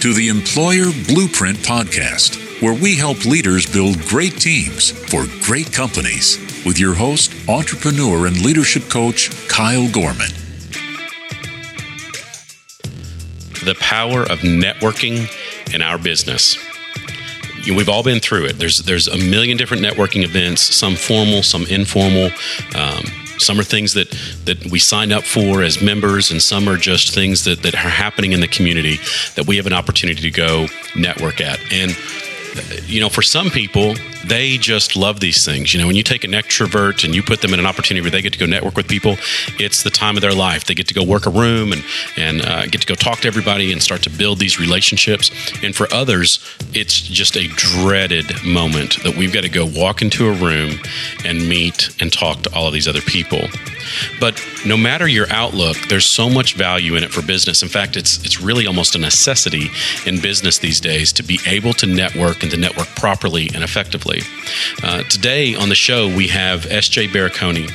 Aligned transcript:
to 0.00 0.14
the 0.14 0.28
Employer 0.28 0.86
Blueprint 1.08 1.58
Podcast, 1.58 2.62
where 2.62 2.72
we 2.72 2.96
help 2.96 3.26
leaders 3.26 3.66
build 3.66 4.00
great 4.08 4.40
teams 4.40 4.90
for 4.90 5.26
great 5.44 5.74
companies 5.74 6.38
with 6.64 6.78
your 6.78 6.94
host, 6.94 7.30
entrepreneur, 7.46 8.26
and 8.26 8.40
leadership 8.40 8.88
coach, 8.88 9.30
Kyle 9.46 9.90
Gorman. 9.90 10.30
The 13.62 13.76
power 13.78 14.22
of 14.22 14.38
networking 14.38 15.28
in 15.74 15.82
our 15.82 15.98
business. 15.98 16.56
We've 17.66 17.90
all 17.90 18.02
been 18.02 18.20
through 18.20 18.46
it. 18.46 18.58
There's 18.58 18.78
there's 18.78 19.06
a 19.06 19.18
million 19.18 19.58
different 19.58 19.82
networking 19.82 20.24
events, 20.24 20.62
some 20.62 20.96
formal, 20.96 21.42
some 21.42 21.66
informal. 21.66 22.30
Um, 22.74 23.04
some 23.40 23.58
are 23.58 23.64
things 23.64 23.94
that 23.94 24.10
that 24.44 24.66
we 24.66 24.78
sign 24.78 25.12
up 25.12 25.24
for 25.24 25.62
as 25.62 25.82
members, 25.82 26.30
and 26.30 26.42
some 26.42 26.68
are 26.68 26.76
just 26.76 27.14
things 27.14 27.44
that 27.44 27.62
that 27.62 27.74
are 27.74 27.90
happening 27.90 28.32
in 28.32 28.40
the 28.40 28.48
community 28.48 28.98
that 29.36 29.46
we 29.46 29.56
have 29.56 29.66
an 29.66 29.72
opportunity 29.72 30.20
to 30.22 30.30
go 30.30 30.66
network 30.96 31.40
at. 31.40 31.58
And 31.72 31.96
you 32.84 33.00
know, 33.00 33.08
for 33.08 33.22
some 33.22 33.50
people, 33.50 33.94
they 34.24 34.56
just 34.56 34.96
love 34.96 35.20
these 35.20 35.44
things. 35.44 35.72
You 35.72 35.80
know, 35.80 35.86
when 35.86 35.96
you 35.96 36.02
take 36.02 36.24
an 36.24 36.32
extrovert 36.32 37.04
and 37.04 37.14
you 37.14 37.22
put 37.22 37.40
them 37.40 37.54
in 37.54 37.60
an 37.60 37.66
opportunity 37.66 38.02
where 38.02 38.10
they 38.10 38.22
get 38.22 38.32
to 38.32 38.38
go 38.38 38.46
network 38.46 38.76
with 38.76 38.88
people, 38.88 39.16
it's 39.58 39.82
the 39.82 39.90
time 39.90 40.16
of 40.16 40.22
their 40.22 40.34
life. 40.34 40.64
They 40.64 40.74
get 40.74 40.88
to 40.88 40.94
go 40.94 41.04
work 41.04 41.26
a 41.26 41.30
room 41.30 41.72
and 41.72 41.84
and 42.16 42.42
uh, 42.42 42.66
get 42.66 42.80
to 42.82 42.86
go 42.86 42.94
talk 42.94 43.20
to 43.20 43.28
everybody 43.28 43.72
and 43.72 43.82
start 43.82 44.02
to 44.02 44.10
build 44.10 44.38
these 44.38 44.58
relationships. 44.60 45.30
And 45.62 45.74
for 45.74 45.92
others, 45.92 46.38
it's 46.74 47.00
just 47.00 47.36
a 47.36 47.48
dreaded 47.48 48.44
moment 48.44 49.02
that 49.02 49.16
we've 49.16 49.32
got 49.32 49.42
to 49.42 49.48
go 49.48 49.66
walk 49.66 50.02
into 50.02 50.28
a 50.28 50.32
room 50.32 50.80
and 51.24 51.48
meet 51.48 51.90
and 52.00 52.12
talk 52.12 52.42
to 52.42 52.54
all 52.54 52.66
of 52.66 52.72
these 52.72 52.88
other 52.88 53.02
people. 53.02 53.40
But 54.18 54.42
no 54.66 54.76
matter 54.76 55.08
your 55.08 55.30
outlook, 55.30 55.76
there's 55.88 56.06
so 56.06 56.28
much 56.28 56.54
value 56.54 56.96
in 56.96 57.04
it 57.04 57.10
for 57.10 57.22
business. 57.22 57.62
In 57.62 57.68
fact, 57.68 57.96
it's 57.96 58.22
it's 58.24 58.40
really 58.40 58.66
almost 58.66 58.94
a 58.94 58.98
necessity 58.98 59.70
in 60.06 60.20
business 60.20 60.58
these 60.58 60.80
days 60.80 61.12
to 61.14 61.22
be 61.22 61.38
able 61.46 61.72
to 61.74 61.86
network 61.86 62.42
and 62.42 62.50
to 62.52 62.56
network 62.56 62.88
properly 62.88 63.50
and 63.54 63.64
effectively. 63.64 64.20
Uh, 64.82 65.02
today 65.04 65.54
on 65.54 65.68
the 65.68 65.74
show, 65.74 66.14
we 66.14 66.28
have 66.28 66.62
SJ 66.62 67.08
Baraconi, 67.08 67.70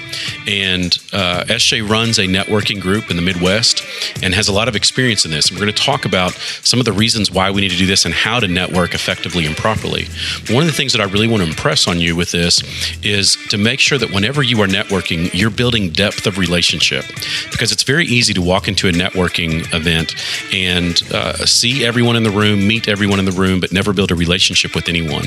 and 0.48 0.98
uh, 1.14 1.44
SJ 1.48 1.88
runs 1.90 2.20
a 2.20 2.24
networking 2.24 2.80
group 2.80 3.10
in 3.10 3.16
the 3.16 3.22
Midwest 3.22 3.84
and 4.22 4.34
has 4.34 4.48
a 4.48 4.54
lot 4.54 4.68
of 4.68 4.76
experience 4.76 5.26
in 5.26 5.32
this. 5.32 5.52
We're 5.52 5.60
going 5.60 5.72
to 5.72 5.84
talk 5.84 6.06
about 6.06 6.32
some 6.64 6.80
of 6.80 6.86
the 6.86 6.94
reasons 6.94 7.32
why 7.32 7.52
we 7.52 7.62
need 7.62 7.72
to 7.72 7.78
do 7.78 7.86
this 7.86 8.06
and 8.06 8.14
how 8.14 8.40
to 8.40 8.48
network 8.48 8.94
effectively 8.94 9.46
and 9.46 9.56
properly. 9.56 10.06
One 10.50 10.64
of 10.64 10.68
the 10.68 10.76
things 10.76 10.94
that 10.94 11.02
I 11.02 11.06
really 11.06 11.28
want 11.28 11.44
to 11.44 11.50
impress 11.50 11.88
on 11.88 12.00
you 12.00 12.16
with 12.16 12.32
this 12.32 12.62
is 13.04 13.38
to 13.50 13.58
make 13.58 13.80
sure 13.80 13.98
that 13.98 14.12
whenever 14.12 14.44
you 14.44 14.62
are 14.62 14.68
networking, 14.68 15.34
you're 15.34 15.50
building 15.50 15.90
depth 15.90 16.05
of 16.06 16.38
relationship 16.38 17.06
because 17.52 17.72
it's 17.72 17.84
very 17.84 18.06
easy 18.06 18.34
to 18.34 18.42
walk 18.42 18.68
into 18.68 18.88
a 18.88 18.92
networking 18.92 19.62
event 19.74 20.16
and 20.54 21.02
uh, 21.12 21.34
see 21.46 21.86
everyone 21.86 22.16
in 22.16 22.24
the 22.24 22.30
room, 22.30 22.68
meet 22.68 22.88
everyone 22.88 23.20
in 23.20 23.26
the 23.26 23.32
room, 23.32 23.60
but 23.60 23.72
never 23.72 23.94
build 23.94 24.12
a 24.12 24.16
relationship 24.16 24.76
with 24.76 24.88
anyone. 24.88 25.26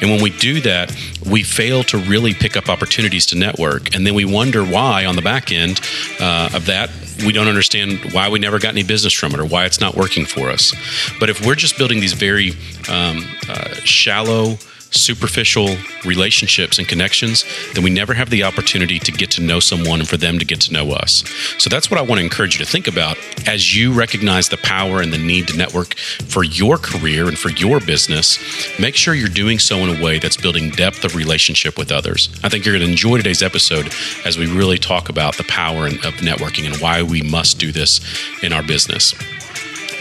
And 0.00 0.10
when 0.10 0.22
we 0.22 0.30
do 0.30 0.60
that, 0.60 0.94
we 1.28 1.42
fail 1.42 1.82
to 1.84 1.98
really 1.98 2.34
pick 2.34 2.56
up 2.56 2.68
opportunities 2.68 3.26
to 3.26 3.36
network. 3.36 3.94
And 3.94 4.06
then 4.06 4.14
we 4.14 4.24
wonder 4.24 4.64
why 4.64 5.04
on 5.04 5.16
the 5.16 5.22
back 5.22 5.52
end 5.52 5.80
uh, 6.20 6.50
of 6.54 6.66
that, 6.66 6.90
we 7.26 7.32
don't 7.32 7.48
understand 7.48 8.12
why 8.12 8.28
we 8.28 8.38
never 8.38 8.58
got 8.58 8.70
any 8.70 8.82
business 8.82 9.12
from 9.12 9.32
it 9.34 9.40
or 9.40 9.44
why 9.44 9.64
it's 9.64 9.80
not 9.80 9.94
working 9.94 10.24
for 10.24 10.48
us. 10.48 10.74
But 11.18 11.28
if 11.28 11.44
we're 11.44 11.54
just 11.54 11.76
building 11.76 12.00
these 12.00 12.14
very 12.14 12.52
um, 12.88 13.24
uh, 13.48 13.74
shallow, 13.84 14.56
superficial 14.90 15.76
relationships 16.04 16.78
and 16.78 16.88
connections, 16.88 17.44
then 17.74 17.84
we 17.84 17.90
never 17.90 18.14
have 18.14 18.30
the 18.30 18.42
opportunity 18.42 18.98
to 18.98 19.12
get 19.12 19.30
to 19.32 19.42
know 19.42 19.60
someone 19.60 20.00
and 20.00 20.08
for 20.08 20.16
them 20.16 20.38
to 20.38 20.44
get 20.44 20.60
to 20.60 20.72
know 20.72 20.92
us. 20.92 21.24
So 21.58 21.70
that's 21.70 21.90
what 21.90 21.98
I 21.98 22.02
want 22.02 22.18
to 22.18 22.24
encourage 22.24 22.58
you 22.58 22.64
to 22.64 22.70
think 22.70 22.86
about 22.86 23.16
as 23.46 23.74
you 23.74 23.92
recognize 23.92 24.48
the 24.48 24.56
power 24.58 25.00
and 25.00 25.12
the 25.12 25.18
need 25.18 25.48
to 25.48 25.56
network 25.56 25.94
for 25.94 26.44
your 26.44 26.76
career 26.78 27.28
and 27.28 27.38
for 27.38 27.50
your 27.50 27.80
business. 27.80 28.38
Make 28.78 28.96
sure 28.96 29.14
you're 29.14 29.28
doing 29.28 29.58
so 29.58 29.76
in 29.78 29.96
a 29.96 30.02
way 30.02 30.18
that's 30.18 30.36
building 30.36 30.70
depth 30.70 31.04
of 31.04 31.14
relationship 31.14 31.78
with 31.78 31.92
others. 31.92 32.28
I 32.42 32.48
think 32.48 32.64
you're 32.64 32.74
going 32.74 32.86
to 32.86 32.90
enjoy 32.90 33.16
today's 33.18 33.42
episode 33.42 33.92
as 34.24 34.38
we 34.38 34.46
really 34.46 34.78
talk 34.78 35.08
about 35.08 35.36
the 35.36 35.44
power 35.44 35.86
of 35.86 36.20
networking 36.20 36.66
and 36.66 36.76
why 36.80 37.02
we 37.02 37.22
must 37.22 37.58
do 37.58 37.72
this 37.72 38.00
in 38.42 38.52
our 38.52 38.62
business. 38.62 39.14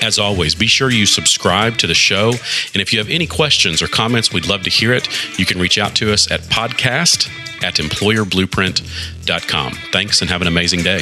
As 0.02 0.18
always, 0.18 0.56
be 0.56 0.68
sure 0.68 0.90
you 0.90 1.06
subscribe 1.06 1.78
to 1.78 1.88
the 1.88 1.94
show. 1.94 2.30
And 2.74 2.82
if 2.82 2.94
you 2.94 3.00
have 3.00 3.10
any 3.10 3.28
questions 3.28 3.82
or 3.82 3.88
comments, 3.88 4.32
we'd 4.32 4.48
love 4.48 4.64
to 4.64 4.70
hear 4.70 4.94
it. 4.94 5.08
You 5.38 5.46
can 5.46 5.60
reach 5.60 5.78
out 5.78 5.96
to 5.96 6.14
us 6.14 6.32
at 6.32 6.42
podcast 6.42 7.30
at 7.64 7.76
employerblueprint.com. 7.76 9.74
Thanks 9.92 10.22
and 10.22 10.30
have 10.30 10.42
an 10.42 10.48
amazing 10.48 10.84
day. 10.84 11.02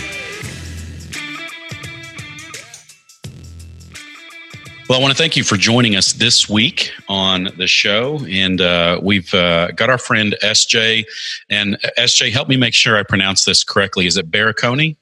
Well, 4.90 4.98
I 5.00 5.02
want 5.02 5.12
to 5.12 5.18
thank 5.18 5.36
you 5.36 5.44
for 5.44 5.58
joining 5.58 5.98
us 5.98 6.14
this 6.14 6.48
week 6.48 6.92
on 7.10 7.50
the 7.58 7.68
show. 7.68 8.22
And 8.30 8.62
uh, 8.62 9.02
we've 9.04 9.34
uh, 9.34 9.72
got 9.72 9.90
our 9.90 9.98
friend 9.98 10.34
SJ. 10.42 11.06
And 11.50 11.78
SJ, 11.98 12.32
help 12.32 12.48
me 12.48 12.56
make 12.56 12.74
sure 12.74 12.98
I 12.98 13.04
pronounce 13.04 13.44
this 13.44 13.66
correctly. 13.66 14.08
Is 14.08 14.16
it 14.16 14.32
Baraconi? 14.32 14.96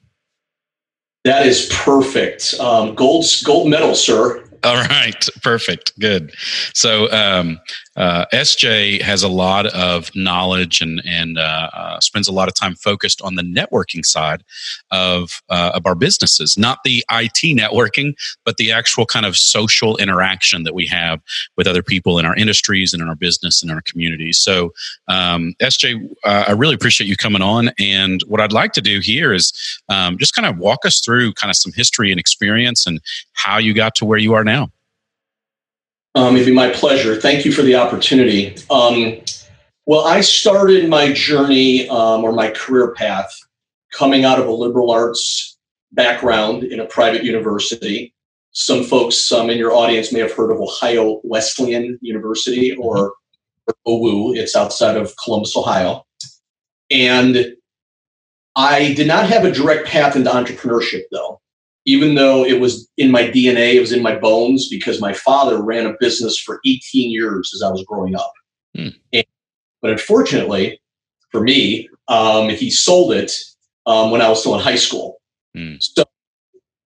That 1.26 1.44
is 1.44 1.66
perfect. 1.72 2.54
Um, 2.60 2.94
gold 2.94 3.26
gold 3.44 3.68
medal, 3.68 3.96
sir. 3.96 4.44
All 4.62 4.76
right, 4.76 5.28
perfect, 5.42 5.98
good. 5.98 6.32
So 6.72 7.10
um, 7.10 7.58
uh, 7.96 8.26
SJ 8.32 9.00
has 9.02 9.22
a 9.22 9.28
lot 9.28 9.66
of 9.66 10.14
knowledge 10.14 10.80
and 10.80 11.02
and 11.04 11.38
uh, 11.38 11.70
uh, 11.72 12.00
spends 12.00 12.28
a 12.28 12.32
lot 12.32 12.48
of 12.48 12.54
time 12.54 12.74
focused 12.74 13.22
on 13.22 13.34
the 13.34 13.42
networking 13.42 14.04
side 14.04 14.42
of 14.90 15.42
uh, 15.48 15.72
of 15.74 15.86
our 15.86 15.94
businesses, 15.94 16.58
not 16.58 16.78
the 16.84 17.04
IT 17.10 17.56
networking, 17.56 18.14
but 18.44 18.56
the 18.56 18.72
actual 18.72 19.06
kind 19.06 19.26
of 19.26 19.36
social 19.36 19.96
interaction 19.96 20.62
that 20.64 20.74
we 20.74 20.86
have 20.86 21.20
with 21.56 21.66
other 21.66 21.82
people 21.82 22.18
in 22.18 22.26
our 22.26 22.36
industries 22.36 22.92
and 22.92 23.02
in 23.02 23.08
our 23.08 23.16
business 23.16 23.62
and 23.62 23.70
in 23.70 23.76
our 23.76 23.82
communities. 23.82 24.38
So, 24.38 24.72
um, 25.08 25.54
SJ, 25.60 26.08
uh, 26.24 26.44
I 26.48 26.52
really 26.52 26.74
appreciate 26.74 27.08
you 27.08 27.16
coming 27.16 27.42
on. 27.42 27.70
And 27.78 28.22
what 28.26 28.40
I'd 28.40 28.52
like 28.52 28.72
to 28.72 28.82
do 28.82 29.00
here 29.00 29.32
is 29.32 29.52
um, 29.88 30.18
just 30.18 30.34
kind 30.34 30.46
of 30.46 30.58
walk 30.58 30.84
us 30.84 31.00
through 31.00 31.32
kind 31.34 31.50
of 31.50 31.56
some 31.56 31.72
history 31.72 32.10
and 32.10 32.20
experience 32.20 32.86
and 32.86 33.00
how 33.32 33.58
you 33.58 33.74
got 33.74 33.94
to 33.96 34.04
where 34.04 34.18
you 34.18 34.34
are 34.34 34.44
now. 34.44 34.70
Um, 36.16 36.34
it'd 36.34 36.46
be 36.46 36.52
my 36.52 36.70
pleasure. 36.70 37.14
Thank 37.14 37.44
you 37.44 37.52
for 37.52 37.60
the 37.60 37.74
opportunity. 37.74 38.56
Um, 38.70 39.20
well, 39.84 40.06
I 40.06 40.22
started 40.22 40.88
my 40.88 41.12
journey 41.12 41.86
um, 41.90 42.24
or 42.24 42.32
my 42.32 42.50
career 42.50 42.94
path 42.94 43.30
coming 43.92 44.24
out 44.24 44.40
of 44.40 44.46
a 44.46 44.50
liberal 44.50 44.90
arts 44.90 45.58
background 45.92 46.64
in 46.64 46.80
a 46.80 46.86
private 46.86 47.22
university. 47.22 48.14
Some 48.52 48.82
folks 48.82 49.30
um, 49.30 49.50
in 49.50 49.58
your 49.58 49.74
audience 49.74 50.10
may 50.10 50.20
have 50.20 50.32
heard 50.32 50.50
of 50.50 50.58
Ohio 50.58 51.20
Wesleyan 51.22 51.98
University 52.00 52.74
or, 52.74 53.12
OWU. 53.86 54.36
It's 54.36 54.56
outside 54.56 54.96
of 54.96 55.12
Columbus, 55.22 55.56
Ohio. 55.56 56.06
And 56.90 57.56
I 58.54 58.94
did 58.94 59.08
not 59.08 59.28
have 59.28 59.44
a 59.44 59.50
direct 59.50 59.88
path 59.88 60.16
into 60.16 60.30
entrepreneurship, 60.30 61.02
though 61.10 61.40
even 61.86 62.16
though 62.16 62.44
it 62.44 62.60
was 62.60 62.88
in 62.98 63.10
my 63.10 63.22
DNA, 63.22 63.74
it 63.74 63.80
was 63.80 63.92
in 63.92 64.02
my 64.02 64.16
bones 64.16 64.68
because 64.68 65.00
my 65.00 65.12
father 65.12 65.62
ran 65.62 65.86
a 65.86 65.94
business 66.00 66.38
for 66.38 66.60
18 66.66 67.10
years 67.10 67.52
as 67.54 67.62
I 67.62 67.70
was 67.70 67.84
growing 67.84 68.16
up. 68.16 68.32
Hmm. 68.76 68.88
And, 69.12 69.24
but 69.80 69.92
unfortunately 69.92 70.80
for 71.30 71.40
me, 71.40 71.88
um, 72.08 72.48
he 72.48 72.70
sold 72.70 73.12
it 73.12 73.32
um, 73.86 74.10
when 74.10 74.20
I 74.20 74.28
was 74.28 74.40
still 74.40 74.56
in 74.56 74.60
high 74.60 74.76
school. 74.76 75.20
Hmm. 75.56 75.74
So 75.78 76.04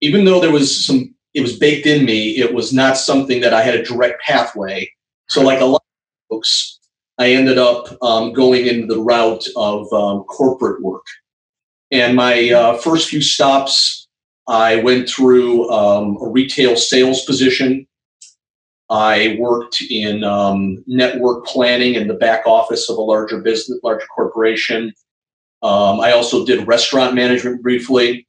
even 0.02 0.24
though 0.24 0.40
there 0.40 0.52
was 0.52 0.86
some, 0.86 1.14
it 1.34 1.40
was 1.40 1.56
baked 1.56 1.86
in 1.86 2.04
me, 2.04 2.36
it 2.36 2.54
was 2.54 2.72
not 2.72 2.98
something 2.98 3.40
that 3.40 3.54
I 3.54 3.62
had 3.62 3.74
a 3.74 3.84
direct 3.84 4.22
pathway. 4.22 4.90
So, 5.28 5.42
like 5.42 5.60
a 5.60 5.64
lot 5.64 5.82
of 5.82 6.36
folks, 6.36 6.78
I 7.18 7.32
ended 7.32 7.58
up 7.58 7.96
um, 8.02 8.32
going 8.32 8.66
in 8.66 8.88
the 8.88 8.98
route 8.98 9.46
of 9.56 9.92
um, 9.92 10.24
corporate 10.24 10.82
work. 10.82 11.04
And 11.92 12.16
my 12.16 12.50
uh, 12.50 12.78
first 12.78 13.08
few 13.08 13.22
stops 13.22 13.99
I 14.50 14.82
went 14.82 15.08
through 15.08 15.70
um, 15.70 16.18
a 16.20 16.28
retail 16.28 16.76
sales 16.76 17.24
position. 17.24 17.86
I 18.91 19.36
worked 19.38 19.80
in 19.80 20.24
um, 20.24 20.82
network 20.88 21.47
planning 21.47 21.94
in 21.94 22.08
the 22.08 22.14
back 22.14 22.44
office 22.48 22.91
of 22.91 22.97
a 22.97 23.00
larger 23.00 23.41
business, 23.41 23.78
larger 23.84 24.06
corporation. 24.12 24.92
Um, 25.62 26.00
I 26.00 26.10
also 26.10 26.44
did 26.44 26.66
restaurant 26.66 27.14
management 27.14 27.62
briefly. 27.62 28.26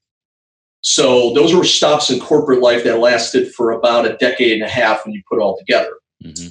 So 0.82 1.34
those 1.34 1.56
were 1.56 1.64
stops 1.64 2.12
in 2.12 2.20
corporate 2.20 2.62
life 2.62 2.84
that 2.84 3.00
lasted 3.00 3.52
for 3.56 3.72
about 3.72 4.06
a 4.06 4.16
decade 4.18 4.54
and 4.54 4.64
a 4.64 4.70
half 4.70 5.04
when 5.04 5.16
you 5.16 5.24
put 5.28 5.40
it 5.40 5.42
all 5.42 5.58
together. 5.58 5.94
Mm-hmm. 6.24 6.50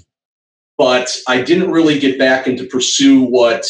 But 0.79 1.17
I 1.29 1.43
didn't 1.43 1.71
really 1.71 2.01
get 2.01 2.19
back 2.19 2.49
into 2.49 2.65
pursue 2.65 3.23
what 3.23 3.69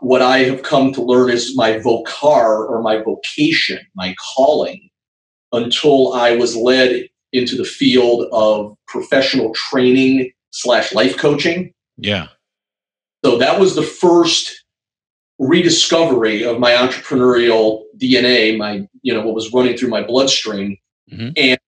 what 0.00 0.22
I 0.22 0.38
have 0.38 0.62
come 0.62 0.92
to 0.92 1.02
learn 1.02 1.30
is 1.30 1.56
my 1.56 1.72
vocar 1.72 2.68
or 2.68 2.80
my 2.82 2.98
vocation, 2.98 3.78
my 3.94 4.14
calling, 4.34 4.88
until 5.52 6.14
I 6.14 6.34
was 6.36 6.56
led 6.56 7.08
into 7.32 7.56
the 7.56 7.64
field 7.64 8.26
of 8.32 8.74
professional 8.88 9.52
training 9.54 10.30
slash 10.50 10.94
life 10.94 11.16
coaching. 11.18 11.72
Yeah. 11.98 12.28
So 13.24 13.38
that 13.38 13.60
was 13.60 13.74
the 13.74 13.82
first 13.82 14.64
rediscovery 15.38 16.44
of 16.44 16.58
my 16.58 16.72
entrepreneurial 16.72 17.82
DNA, 17.98 18.56
my, 18.56 18.86
you 19.02 19.12
know, 19.12 19.20
what 19.20 19.34
was 19.34 19.52
running 19.52 19.76
through 19.76 19.90
my 19.90 20.02
bloodstream. 20.02 20.78
Mm-hmm. 21.12 21.30
And 21.36 21.58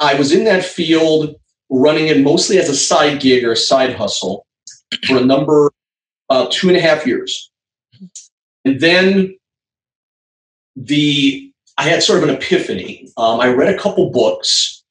I 0.00 0.14
was 0.14 0.32
in 0.32 0.44
that 0.44 0.64
field 0.64 1.36
running 1.70 2.08
it 2.08 2.20
mostly 2.20 2.58
as 2.58 2.68
a 2.68 2.76
side 2.76 3.20
gig 3.20 3.44
or 3.44 3.52
a 3.52 3.56
side 3.56 3.94
hustle 3.94 4.46
for 5.06 5.18
a 5.18 5.24
number 5.24 5.70
uh, 6.28 6.48
two 6.50 6.68
and 6.68 6.76
a 6.76 6.80
half 6.80 7.06
years. 7.06 7.50
And 8.64 8.80
then 8.80 9.36
the 10.74 11.52
I 11.78 11.84
had 11.84 12.02
sort 12.02 12.22
of 12.22 12.28
an 12.28 12.34
epiphany. 12.34 13.08
Um, 13.16 13.40
I 13.40 13.48
read 13.48 13.72
a 13.72 13.78
couple 13.78 14.10
books 14.10 14.82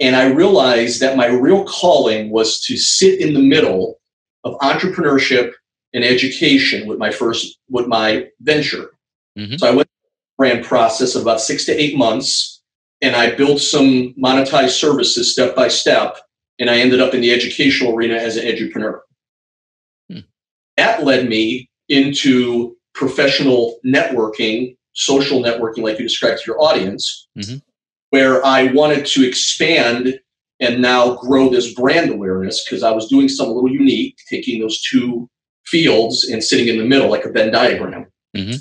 and 0.00 0.16
I 0.16 0.26
realized 0.26 1.00
that 1.00 1.16
my 1.16 1.26
real 1.26 1.64
calling 1.64 2.30
was 2.30 2.60
to 2.64 2.76
sit 2.76 3.20
in 3.20 3.34
the 3.34 3.40
middle 3.40 4.00
of 4.44 4.58
entrepreneurship 4.58 5.52
and 5.94 6.04
education 6.04 6.88
with 6.88 6.98
my 6.98 7.10
first 7.10 7.58
with 7.68 7.86
my 7.86 8.28
venture. 8.40 8.90
Mm-hmm. 9.38 9.56
So 9.56 9.68
I 9.68 9.70
went 9.70 9.88
through 9.88 10.48
a 10.48 10.54
brand 10.54 10.64
process 10.64 11.14
of 11.14 11.22
about 11.22 11.40
six 11.40 11.64
to 11.66 11.72
eight 11.72 11.96
months, 11.96 12.62
and 13.00 13.14
I 13.14 13.34
built 13.34 13.60
some 13.60 14.14
monetized 14.14 14.78
services 14.80 15.30
step 15.30 15.54
by 15.54 15.68
step, 15.68 16.18
and 16.58 16.70
I 16.70 16.78
ended 16.78 17.00
up 17.00 17.14
in 17.14 17.20
the 17.20 17.32
educational 17.32 17.94
arena 17.94 18.14
as 18.14 18.36
an 18.36 18.44
edupreneur. 18.44 19.00
That 20.82 21.04
led 21.04 21.28
me 21.28 21.70
into 21.88 22.76
professional 22.92 23.78
networking, 23.86 24.76
social 24.94 25.40
networking, 25.40 25.84
like 25.84 25.96
you 25.96 26.04
described 26.04 26.40
to 26.40 26.50
your 26.50 26.60
audience, 26.60 27.28
mm-hmm. 27.38 27.58
where 28.10 28.44
I 28.44 28.72
wanted 28.72 29.06
to 29.06 29.24
expand 29.24 30.18
and 30.58 30.82
now 30.82 31.14
grow 31.14 31.48
this 31.48 31.72
brand 31.72 32.10
awareness 32.10 32.64
because 32.64 32.82
I 32.82 32.90
was 32.90 33.06
doing 33.08 33.28
something 33.28 33.52
a 33.52 33.54
little 33.54 33.70
unique, 33.70 34.16
taking 34.28 34.60
those 34.60 34.82
two 34.82 35.30
fields 35.66 36.24
and 36.24 36.42
sitting 36.42 36.66
in 36.66 36.78
the 36.78 36.84
middle 36.84 37.08
like 37.08 37.24
a 37.24 37.30
Venn 37.30 37.52
diagram. 37.52 38.06
Mm-hmm. 38.36 38.56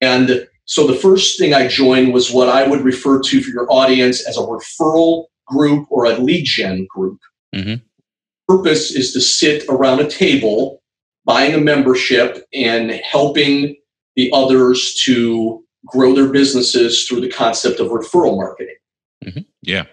And 0.00 0.48
so 0.64 0.86
the 0.86 0.94
first 0.94 1.38
thing 1.38 1.52
I 1.52 1.68
joined 1.68 2.14
was 2.14 2.32
what 2.32 2.48
I 2.48 2.66
would 2.66 2.80
refer 2.80 3.20
to 3.20 3.42
for 3.42 3.50
your 3.50 3.70
audience 3.70 4.26
as 4.26 4.38
a 4.38 4.40
referral 4.40 5.26
group 5.46 5.86
or 5.90 6.06
a 6.06 6.16
lead 6.16 6.46
gen 6.46 6.86
group. 6.88 7.20
Mm-hmm. 7.54 7.74
Purpose 8.48 8.90
is 8.90 9.12
to 9.12 9.20
sit 9.20 9.66
around 9.68 10.00
a 10.00 10.08
table, 10.08 10.81
buying 11.24 11.54
a 11.54 11.58
membership, 11.58 12.44
and 12.52 12.90
helping 12.90 13.76
the 14.16 14.30
others 14.32 15.00
to 15.04 15.64
grow 15.86 16.14
their 16.14 16.28
businesses 16.28 17.06
through 17.06 17.20
the 17.20 17.30
concept 17.30 17.80
of 17.80 17.88
referral 17.88 18.36
marketing. 18.36 18.76
Mm-hmm. 19.24 19.40
Yeah. 19.62 19.84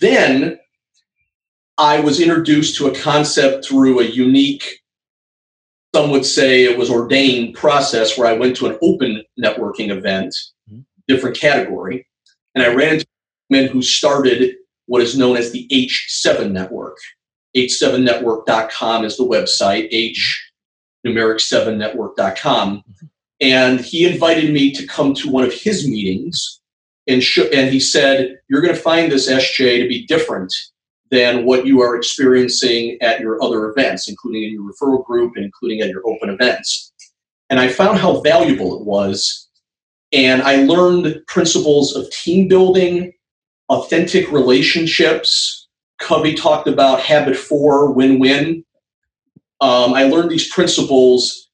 Then 0.00 0.58
I 1.76 2.00
was 2.00 2.20
introduced 2.20 2.76
to 2.76 2.86
a 2.86 2.94
concept 2.94 3.66
through 3.66 4.00
a 4.00 4.04
unique, 4.04 4.80
some 5.94 6.10
would 6.10 6.24
say 6.24 6.64
it 6.64 6.78
was 6.78 6.90
ordained 6.90 7.54
process 7.54 8.16
where 8.16 8.28
I 8.28 8.32
went 8.32 8.56
to 8.56 8.66
an 8.66 8.78
open 8.82 9.24
networking 9.42 9.90
event, 9.90 10.34
mm-hmm. 10.70 10.80
different 11.08 11.36
category, 11.36 12.06
and 12.54 12.64
I 12.64 12.74
ran 12.74 12.94
into 12.94 13.06
men 13.50 13.68
who 13.68 13.82
started 13.82 14.54
what 14.86 15.02
is 15.02 15.18
known 15.18 15.36
as 15.36 15.50
the 15.52 15.66
H7 15.72 16.50
network. 16.50 16.96
H7network.com 17.56 19.04
is 19.04 19.16
the 19.16 19.24
website, 19.24 19.88
H 19.90 20.50
numeric 21.06 21.40
7network.com. 21.40 22.78
Mm-hmm. 22.78 23.06
And 23.40 23.80
he 23.80 24.10
invited 24.10 24.52
me 24.52 24.72
to 24.72 24.86
come 24.86 25.12
to 25.14 25.30
one 25.30 25.44
of 25.44 25.52
his 25.52 25.86
meetings 25.86 26.60
and, 27.06 27.22
sh- 27.22 27.50
and 27.52 27.70
he 27.70 27.80
said, 27.80 28.38
You're 28.48 28.62
going 28.62 28.74
to 28.74 28.80
find 28.80 29.10
this 29.10 29.28
SJ 29.30 29.82
to 29.82 29.88
be 29.88 30.06
different 30.06 30.52
than 31.10 31.44
what 31.44 31.66
you 31.66 31.80
are 31.80 31.96
experiencing 31.96 32.98
at 33.00 33.20
your 33.20 33.42
other 33.42 33.68
events, 33.68 34.08
including 34.08 34.44
in 34.44 34.52
your 34.52 34.72
referral 34.72 35.04
group 35.04 35.32
and 35.36 35.44
including 35.44 35.80
at 35.80 35.90
your 35.90 36.02
open 36.06 36.30
events. 36.30 36.92
And 37.50 37.60
I 37.60 37.68
found 37.68 37.98
how 37.98 38.20
valuable 38.20 38.80
it 38.80 38.84
was. 38.84 39.48
And 40.12 40.42
I 40.42 40.64
learned 40.64 41.20
principles 41.26 41.94
of 41.94 42.10
team 42.10 42.48
building, 42.48 43.12
authentic 43.68 44.30
relationships. 44.32 45.63
Covey 46.00 46.34
talked 46.34 46.66
about 46.66 47.00
habit 47.00 47.36
four, 47.36 47.92
win 47.92 48.18
win. 48.18 48.64
Um, 49.60 49.94
I 49.94 50.04
learned 50.04 50.30
these 50.30 50.52
principles 50.52 51.48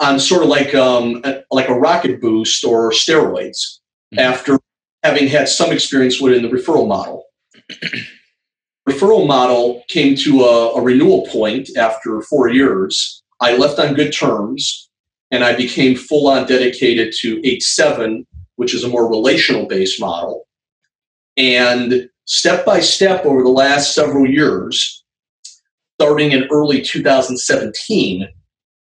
on 0.00 0.20
sort 0.20 0.42
of 0.42 0.48
like 0.48 0.74
um, 0.74 1.20
a, 1.24 1.42
like 1.50 1.68
a 1.68 1.74
rocket 1.74 2.20
boost 2.20 2.64
or 2.64 2.90
steroids 2.92 3.80
mm-hmm. 4.14 4.18
after 4.20 4.58
having 5.02 5.26
had 5.26 5.48
some 5.48 5.72
experience 5.72 6.20
within 6.20 6.42
the 6.42 6.48
referral 6.48 6.88
model. 6.88 7.24
referral 8.88 9.26
model 9.26 9.82
came 9.88 10.16
to 10.16 10.44
a, 10.44 10.74
a 10.74 10.82
renewal 10.82 11.26
point 11.26 11.68
after 11.76 12.20
four 12.22 12.48
years. 12.48 13.22
I 13.40 13.56
left 13.56 13.78
on 13.78 13.94
good 13.94 14.12
terms 14.12 14.88
and 15.30 15.44
I 15.44 15.54
became 15.54 15.94
full 15.94 16.28
on 16.28 16.46
dedicated 16.46 17.14
to 17.20 17.40
H7, 17.42 18.24
which 18.56 18.74
is 18.74 18.84
a 18.84 18.88
more 18.88 19.08
relational 19.08 19.66
based 19.66 20.00
model. 20.00 20.46
And 21.36 22.08
step 22.28 22.64
by 22.64 22.78
step 22.78 23.24
over 23.24 23.42
the 23.42 23.48
last 23.48 23.94
several 23.94 24.28
years, 24.28 25.02
starting 25.98 26.32
in 26.32 26.46
early 26.52 26.80
2017, 26.80 28.28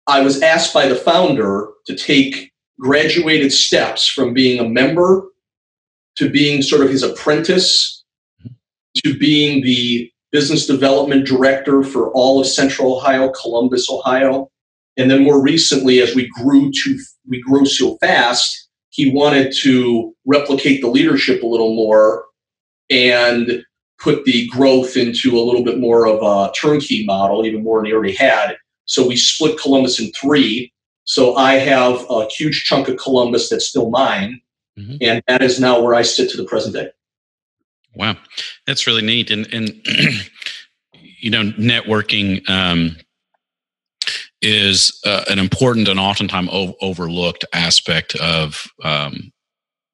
I 0.06 0.20
was 0.20 0.42
asked 0.42 0.72
by 0.74 0.88
the 0.88 0.96
founder 0.96 1.68
to 1.86 1.94
take 1.94 2.50
graduated 2.80 3.52
steps 3.52 4.08
from 4.08 4.32
being 4.32 4.58
a 4.58 4.68
member 4.68 5.28
to 6.16 6.30
being 6.30 6.62
sort 6.62 6.82
of 6.82 6.90
his 6.90 7.02
apprentice 7.02 8.02
to 9.04 9.16
being 9.18 9.62
the 9.62 10.10
business 10.32 10.66
development 10.66 11.26
director 11.26 11.82
for 11.82 12.10
all 12.12 12.40
of 12.40 12.46
Central 12.46 12.96
Ohio, 12.96 13.30
Columbus, 13.30 13.88
Ohio. 13.90 14.50
And 14.96 15.10
then 15.10 15.22
more 15.22 15.40
recently, 15.40 16.00
as 16.00 16.14
we 16.14 16.28
grew 16.30 16.72
to 16.72 16.98
we 17.28 17.40
grew 17.42 17.66
so 17.66 17.98
fast, 17.98 18.68
he 18.88 19.12
wanted 19.12 19.52
to 19.60 20.14
replicate 20.24 20.80
the 20.80 20.88
leadership 20.88 21.42
a 21.42 21.46
little 21.46 21.74
more 21.74 22.24
and 22.90 23.64
put 23.98 24.24
the 24.24 24.46
growth 24.48 24.96
into 24.96 25.38
a 25.38 25.42
little 25.42 25.64
bit 25.64 25.78
more 25.78 26.06
of 26.06 26.22
a 26.22 26.52
turnkey 26.52 27.04
model, 27.04 27.44
even 27.44 27.62
more 27.62 27.78
than 27.78 27.86
he 27.86 27.92
already 27.92 28.14
had. 28.14 28.56
So 28.84 29.06
we 29.06 29.16
split 29.16 29.60
Columbus 29.60 30.00
in 30.00 30.12
three. 30.12 30.72
So 31.04 31.36
I 31.36 31.54
have 31.54 32.04
a 32.08 32.28
huge 32.28 32.64
chunk 32.64 32.88
of 32.88 32.96
Columbus 32.96 33.48
that's 33.48 33.66
still 33.66 33.90
mine. 33.90 34.40
Mm-hmm. 34.78 34.96
And 35.00 35.22
that 35.26 35.42
is 35.42 35.58
now 35.58 35.80
where 35.80 35.94
I 35.94 36.02
sit 36.02 36.30
to 36.30 36.36
the 36.36 36.44
present 36.44 36.74
day. 36.74 36.90
Wow, 37.94 38.16
that's 38.66 38.86
really 38.86 39.02
neat. 39.02 39.30
And 39.30 39.52
and 39.52 39.70
you 41.20 41.30
know, 41.30 41.50
networking 41.52 42.48
um, 42.48 42.96
is 44.40 45.00
uh, 45.04 45.24
an 45.28 45.38
important 45.38 45.88
and 45.88 45.98
oftentimes 45.98 46.48
o- 46.52 46.76
overlooked 46.80 47.44
aspect 47.52 48.14
of 48.16 48.66
um, 48.84 49.32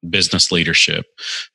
business 0.09 0.51
leadership. 0.51 1.05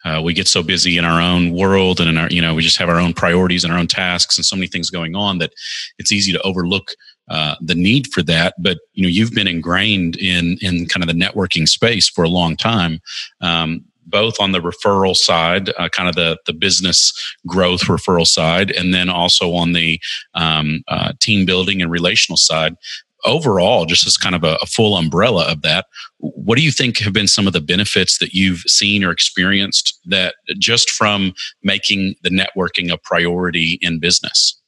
Uh, 0.04 0.20
we 0.22 0.34
get 0.34 0.48
so 0.48 0.62
busy 0.62 0.98
in 0.98 1.04
our 1.04 1.20
own 1.20 1.52
world 1.52 2.00
and 2.00 2.08
in 2.08 2.16
our, 2.16 2.28
you 2.28 2.42
know, 2.42 2.54
we 2.54 2.62
just 2.62 2.78
have 2.78 2.88
our 2.88 3.00
own 3.00 3.12
priorities 3.12 3.64
and 3.64 3.72
our 3.72 3.78
own 3.78 3.86
tasks 3.86 4.36
and 4.36 4.44
so 4.44 4.56
many 4.56 4.66
things 4.66 4.90
going 4.90 5.14
on 5.14 5.38
that 5.38 5.52
it's 5.98 6.12
easy 6.12 6.32
to 6.32 6.42
overlook 6.42 6.92
uh, 7.30 7.54
the 7.60 7.74
need 7.74 8.08
for 8.12 8.22
that. 8.22 8.54
But 8.58 8.78
you 8.92 9.04
know, 9.04 9.08
you've 9.08 9.32
been 9.32 9.46
ingrained 9.46 10.16
in 10.16 10.58
in 10.60 10.86
kind 10.86 11.02
of 11.02 11.06
the 11.06 11.24
networking 11.24 11.68
space 11.68 12.08
for 12.08 12.24
a 12.24 12.28
long 12.28 12.56
time. 12.56 13.00
Um, 13.40 13.84
both 14.04 14.40
on 14.40 14.50
the 14.50 14.58
referral 14.58 15.16
side, 15.16 15.70
uh, 15.78 15.88
kind 15.88 16.08
of 16.08 16.16
the 16.16 16.38
the 16.46 16.52
business 16.52 17.12
growth 17.46 17.82
referral 17.82 18.26
side, 18.26 18.72
and 18.72 18.92
then 18.92 19.08
also 19.08 19.54
on 19.54 19.72
the 19.72 20.00
um, 20.34 20.82
uh, 20.88 21.12
team 21.20 21.46
building 21.46 21.80
and 21.80 21.90
relational 21.90 22.36
side. 22.36 22.74
Overall, 23.24 23.86
just 23.86 24.06
as 24.06 24.16
kind 24.16 24.34
of 24.34 24.44
a, 24.44 24.56
a 24.62 24.66
full 24.66 24.96
umbrella 24.96 25.50
of 25.50 25.62
that, 25.62 25.86
what 26.18 26.56
do 26.56 26.64
you 26.64 26.70
think 26.70 26.98
have 26.98 27.12
been 27.12 27.28
some 27.28 27.46
of 27.46 27.52
the 27.52 27.60
benefits 27.60 28.18
that 28.18 28.32
you've 28.32 28.60
seen 28.60 29.04
or 29.04 29.10
experienced 29.10 29.98
that 30.06 30.34
just 30.58 30.90
from 30.90 31.32
making 31.62 32.14
the 32.22 32.30
networking 32.30 32.92
a 32.92 32.98
priority 32.98 33.78
in 33.82 33.98
business? 33.98 34.60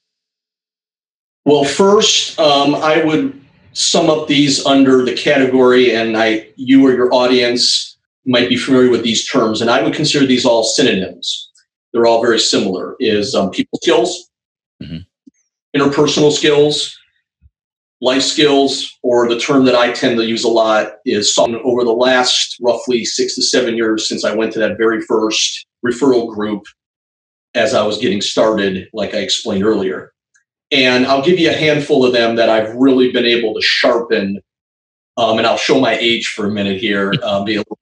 Well, 1.44 1.64
first, 1.64 2.38
um, 2.38 2.74
I 2.74 3.02
would 3.04 3.38
sum 3.72 4.10
up 4.10 4.28
these 4.28 4.64
under 4.64 5.04
the 5.04 5.14
category, 5.14 5.94
and 5.94 6.16
I, 6.16 6.48
you 6.56 6.86
or 6.86 6.92
your 6.92 7.12
audience 7.12 7.96
might 8.24 8.48
be 8.48 8.56
familiar 8.56 8.90
with 8.90 9.02
these 9.02 9.26
terms, 9.26 9.60
and 9.60 9.70
I 9.70 9.82
would 9.82 9.94
consider 9.94 10.26
these 10.26 10.44
all 10.44 10.62
synonyms. 10.62 11.50
They're 11.92 12.06
all 12.06 12.22
very 12.22 12.38
similar. 12.38 12.96
Is 13.00 13.34
um, 13.34 13.50
people 13.50 13.78
skills, 13.82 14.30
mm-hmm. 14.82 14.98
interpersonal 15.78 16.32
skills, 16.32 16.96
life 18.02 18.22
skills, 18.22 18.98
or 19.02 19.28
the 19.28 19.38
term 19.38 19.64
that 19.64 19.76
I 19.76 19.92
tend 19.92 20.18
to 20.18 20.26
use 20.26 20.42
a 20.42 20.48
lot 20.48 20.94
is 21.06 21.32
something 21.32 21.62
over 21.64 21.84
the 21.84 21.92
last 21.92 22.56
roughly 22.60 23.04
six 23.04 23.36
to 23.36 23.42
seven 23.42 23.76
years 23.76 24.08
since 24.08 24.24
I 24.24 24.34
went 24.34 24.52
to 24.54 24.58
that 24.58 24.76
very 24.76 25.00
first 25.02 25.66
referral 25.86 26.28
group 26.28 26.64
as 27.54 27.74
I 27.74 27.86
was 27.86 27.98
getting 27.98 28.20
started, 28.20 28.88
like 28.92 29.14
I 29.14 29.18
explained 29.18 29.62
earlier. 29.62 30.12
And 30.72 31.06
I'll 31.06 31.24
give 31.24 31.38
you 31.38 31.50
a 31.50 31.54
handful 31.54 32.04
of 32.04 32.12
them 32.12 32.34
that 32.36 32.48
I've 32.48 32.74
really 32.74 33.12
been 33.12 33.26
able 33.26 33.54
to 33.54 33.62
sharpen. 33.62 34.40
Um, 35.16 35.38
and 35.38 35.46
I'll 35.46 35.56
show 35.56 35.80
my 35.80 35.96
age 35.96 36.28
for 36.28 36.46
a 36.46 36.50
minute 36.50 36.80
here, 36.80 37.14
uh, 37.22 37.44
be 37.44 37.54
a 37.54 37.58
little 37.58 37.78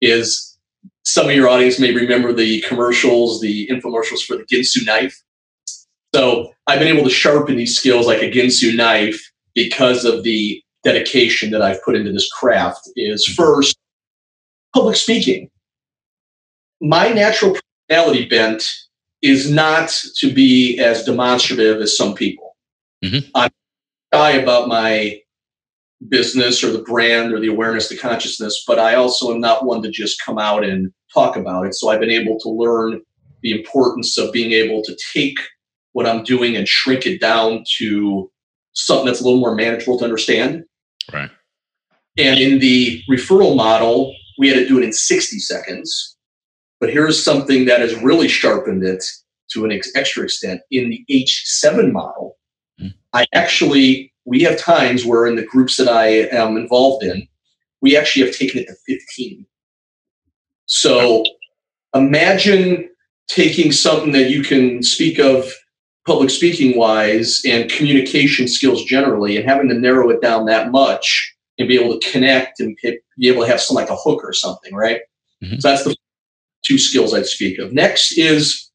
is 0.00 0.58
some 1.04 1.28
of 1.28 1.34
your 1.34 1.48
audience 1.48 1.78
may 1.78 1.92
remember 1.92 2.32
the 2.32 2.60
commercials, 2.62 3.40
the 3.40 3.66
infomercials 3.68 4.24
for 4.24 4.36
the 4.36 4.44
Ginsu 4.44 4.86
knife. 4.86 5.22
So 6.14 6.52
I've 6.66 6.78
been 6.78 6.88
able 6.88 7.04
to 7.04 7.14
sharpen 7.14 7.56
these 7.56 7.76
skills 7.76 8.06
like 8.06 8.22
a 8.22 8.30
Ginsu 8.30 8.74
knife 8.76 9.20
because 9.54 10.04
of 10.04 10.22
the 10.22 10.60
dedication 10.82 11.50
that 11.50 11.62
I've 11.62 11.82
put 11.82 11.96
into 11.96 12.12
this 12.12 12.30
craft 12.30 12.90
is 12.96 13.26
first 13.26 13.76
public 14.74 14.96
speaking. 14.96 15.50
my 16.80 17.08
natural 17.10 17.56
personality 17.88 18.26
bent 18.26 18.70
is 19.22 19.50
not 19.50 19.88
to 20.16 20.32
be 20.32 20.78
as 20.78 21.04
demonstrative 21.04 21.80
as 21.80 21.96
some 21.96 22.14
people. 22.14 22.54
Mm-hmm. 23.02 23.30
I'm 23.34 23.50
shy 24.12 24.32
about 24.32 24.68
my 24.68 25.20
business 26.08 26.62
or 26.62 26.70
the 26.70 26.82
brand 26.82 27.32
or 27.32 27.40
the 27.40 27.48
awareness, 27.48 27.88
the 27.88 27.96
consciousness, 27.96 28.62
but 28.66 28.78
I 28.78 28.94
also 28.94 29.32
am 29.32 29.40
not 29.40 29.64
one 29.64 29.82
to 29.82 29.90
just 29.90 30.22
come 30.22 30.38
out 30.38 30.64
and 30.64 30.92
talk 31.12 31.36
about 31.36 31.66
it. 31.66 31.74
So 31.74 31.88
I've 31.88 32.00
been 32.00 32.10
able 32.10 32.38
to 32.40 32.50
learn 32.50 33.00
the 33.42 33.52
importance 33.52 34.18
of 34.18 34.32
being 34.32 34.52
able 34.52 34.82
to 34.82 34.96
take 35.12 35.38
what 35.92 36.06
I'm 36.06 36.24
doing 36.24 36.56
and 36.56 36.68
shrink 36.68 37.06
it 37.06 37.20
down 37.20 37.64
to 37.78 38.30
something 38.74 39.06
that's 39.06 39.20
a 39.20 39.24
little 39.24 39.40
more 39.40 39.54
manageable 39.54 39.98
to 39.98 40.04
understand. 40.04 40.64
Right. 41.12 41.30
And 42.18 42.38
in 42.38 42.58
the 42.58 43.02
referral 43.10 43.56
model, 43.56 44.14
we 44.38 44.48
had 44.48 44.58
to 44.58 44.68
do 44.68 44.78
it 44.78 44.84
in 44.84 44.92
60 44.92 45.38
seconds. 45.38 46.16
But 46.80 46.90
here's 46.90 47.22
something 47.22 47.64
that 47.64 47.80
has 47.80 47.94
really 48.02 48.28
sharpened 48.28 48.84
it 48.84 49.04
to 49.50 49.64
an 49.64 49.72
ex- 49.72 49.94
extra 49.94 50.24
extent. 50.24 50.60
In 50.70 50.90
the 50.90 51.04
H7 51.10 51.92
model, 51.92 52.36
mm. 52.80 52.92
I 53.12 53.26
actually, 53.32 54.12
we 54.24 54.42
have 54.42 54.58
times 54.58 55.04
where 55.04 55.26
in 55.26 55.36
the 55.36 55.44
groups 55.44 55.76
that 55.76 55.88
I 55.88 56.06
am 56.06 56.56
involved 56.56 57.04
in, 57.04 57.26
we 57.80 57.96
actually 57.96 58.26
have 58.26 58.36
taken 58.36 58.60
it 58.60 58.66
to 58.66 58.74
15. 58.86 59.46
So 60.66 61.24
imagine 61.94 62.88
taking 63.28 63.72
something 63.72 64.12
that 64.12 64.30
you 64.30 64.42
can 64.42 64.82
speak 64.82 65.18
of 65.18 65.52
public 66.06 66.30
speaking 66.30 66.76
wise 66.76 67.42
and 67.46 67.70
communication 67.70 68.46
skills 68.46 68.84
generally 68.84 69.36
and 69.36 69.48
having 69.48 69.68
to 69.68 69.74
narrow 69.74 70.10
it 70.10 70.20
down 70.20 70.44
that 70.46 70.70
much 70.70 71.34
and 71.58 71.68
be 71.68 71.78
able 71.78 71.98
to 71.98 72.10
connect 72.10 72.60
and 72.60 72.76
be 72.82 73.28
able 73.28 73.42
to 73.42 73.48
have 73.48 73.60
some 73.60 73.74
like 73.74 73.90
a 73.90 73.96
hook 73.96 74.22
or 74.22 74.32
something, 74.32 74.74
right? 74.74 75.00
Mm-hmm. 75.42 75.58
So 75.60 75.68
that's 75.68 75.84
the 75.84 75.96
two 76.64 76.78
skills 76.78 77.14
I'd 77.14 77.26
speak 77.26 77.58
of. 77.58 77.72
Next 77.72 78.18
is 78.18 78.70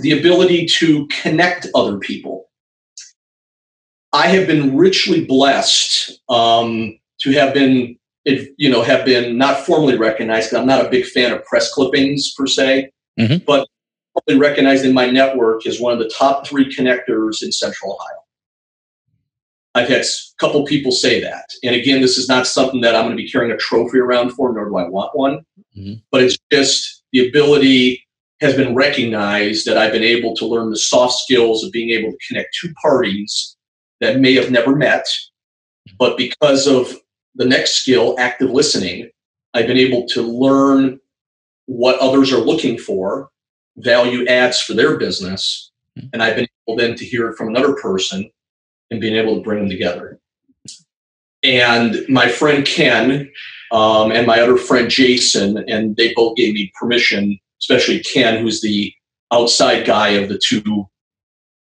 the 0.00 0.18
ability 0.18 0.66
to 0.78 1.06
connect 1.08 1.66
other 1.74 1.98
people. 1.98 2.48
I 4.12 4.28
have 4.28 4.46
been 4.46 4.76
richly 4.76 5.24
blessed 5.24 6.20
um, 6.28 6.98
to 7.20 7.32
have 7.32 7.52
been, 7.52 7.98
you 8.24 8.70
know, 8.70 8.82
have 8.82 9.04
been 9.04 9.36
not 9.36 9.66
formally 9.66 9.98
recognized. 9.98 10.54
I'm 10.54 10.66
not 10.66 10.84
a 10.84 10.88
big 10.88 11.04
fan 11.04 11.32
of 11.32 11.44
press 11.44 11.72
clippings 11.72 12.32
per 12.36 12.46
se, 12.46 12.90
mm-hmm. 13.20 13.44
but 13.44 13.68
recognized 14.36 14.84
in 14.84 14.94
my 14.94 15.10
network 15.10 15.66
as 15.66 15.80
one 15.80 15.92
of 15.92 15.98
the 15.98 16.12
top 16.16 16.46
three 16.46 16.74
connectors 16.74 17.42
in 17.42 17.52
Central 17.52 17.94
Ohio. 17.94 18.18
I've 19.74 19.88
had 19.88 20.00
a 20.00 20.06
couple 20.38 20.64
people 20.64 20.92
say 20.92 21.20
that. 21.20 21.44
And 21.62 21.74
again, 21.74 22.00
this 22.00 22.18
is 22.18 22.28
not 22.28 22.46
something 22.46 22.80
that 22.80 22.96
I'm 22.96 23.04
going 23.04 23.16
to 23.16 23.22
be 23.22 23.30
carrying 23.30 23.52
a 23.52 23.56
trophy 23.56 23.98
around 23.98 24.30
for, 24.30 24.52
nor 24.52 24.68
do 24.68 24.76
I 24.76 24.88
want 24.88 25.16
one. 25.16 25.40
Mm-hmm. 25.76 25.94
But 26.10 26.22
it's 26.22 26.36
just 26.50 27.04
the 27.12 27.28
ability 27.28 28.04
has 28.40 28.54
been 28.54 28.74
recognized 28.74 29.66
that 29.66 29.76
I've 29.78 29.92
been 29.92 30.02
able 30.02 30.34
to 30.36 30.46
learn 30.46 30.70
the 30.70 30.78
soft 30.78 31.14
skills 31.14 31.64
of 31.64 31.72
being 31.72 31.90
able 31.90 32.12
to 32.12 32.18
connect 32.26 32.56
two 32.60 32.72
parties 32.80 33.56
that 34.00 34.20
may 34.20 34.34
have 34.34 34.50
never 34.50 34.74
met. 34.74 35.06
But 35.98 36.16
because 36.16 36.66
of 36.66 36.94
the 37.34 37.44
next 37.44 37.80
skill, 37.80 38.16
active 38.18 38.50
listening, 38.50 39.10
I've 39.54 39.66
been 39.66 39.76
able 39.76 40.06
to 40.08 40.22
learn 40.22 41.00
what 41.66 41.98
others 41.98 42.32
are 42.32 42.38
looking 42.38 42.78
for 42.78 43.28
value 43.78 44.26
adds 44.26 44.60
for 44.60 44.74
their 44.74 44.96
business. 44.96 45.70
Hmm. 45.98 46.06
And 46.12 46.22
I've 46.22 46.36
been 46.36 46.48
able 46.66 46.76
then 46.76 46.94
to 46.96 47.04
hear 47.04 47.28
it 47.28 47.36
from 47.36 47.48
another 47.48 47.74
person 47.74 48.30
and 48.90 49.00
being 49.00 49.16
able 49.16 49.36
to 49.36 49.42
bring 49.42 49.60
them 49.60 49.70
together. 49.70 50.18
And 51.42 52.04
my 52.08 52.28
friend 52.28 52.66
Ken 52.66 53.30
um, 53.70 54.10
and 54.10 54.26
my 54.26 54.40
other 54.40 54.56
friend 54.56 54.90
Jason, 54.90 55.64
and 55.68 55.96
they 55.96 56.12
both 56.14 56.36
gave 56.36 56.54
me 56.54 56.72
permission, 56.78 57.38
especially 57.60 58.00
Ken, 58.00 58.42
who's 58.42 58.60
the 58.60 58.92
outside 59.32 59.86
guy 59.86 60.10
of 60.10 60.28
the 60.28 60.40
two 60.42 60.88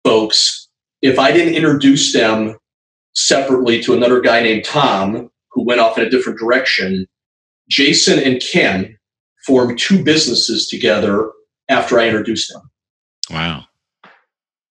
folks. 0.03 0.67
If 1.01 1.19
I 1.19 1.31
didn't 1.31 1.55
introduce 1.55 2.13
them 2.13 2.57
separately 3.13 3.81
to 3.83 3.93
another 3.93 4.21
guy 4.21 4.41
named 4.41 4.65
Tom, 4.65 5.29
who 5.51 5.63
went 5.63 5.79
off 5.79 5.97
in 5.97 6.05
a 6.05 6.09
different 6.09 6.39
direction, 6.39 7.07
Jason 7.69 8.19
and 8.19 8.41
Ken 8.41 8.97
formed 9.45 9.77
two 9.77 10.03
businesses 10.03 10.67
together 10.67 11.31
after 11.73 11.99
I 11.99 12.07
introduce 12.07 12.47
them. 12.47 12.61
Wow. 13.29 13.65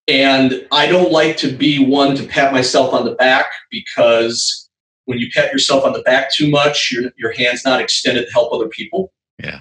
And 0.08 0.66
I 0.72 0.86
don't 0.86 1.12
like 1.12 1.36
to 1.38 1.52
be 1.52 1.84
one 1.84 2.16
to 2.16 2.24
pat 2.24 2.52
myself 2.52 2.92
on 2.92 3.04
the 3.04 3.14
back 3.14 3.46
because 3.70 4.68
when 5.04 5.18
you 5.18 5.28
pat 5.34 5.52
yourself 5.52 5.84
on 5.84 5.92
the 5.92 6.02
back 6.02 6.32
too 6.32 6.48
much, 6.50 6.90
your, 6.92 7.10
your 7.18 7.32
hand's 7.32 7.64
not 7.64 7.80
extended 7.80 8.26
to 8.26 8.32
help 8.32 8.52
other 8.52 8.68
people. 8.68 9.12
Yeah. 9.42 9.60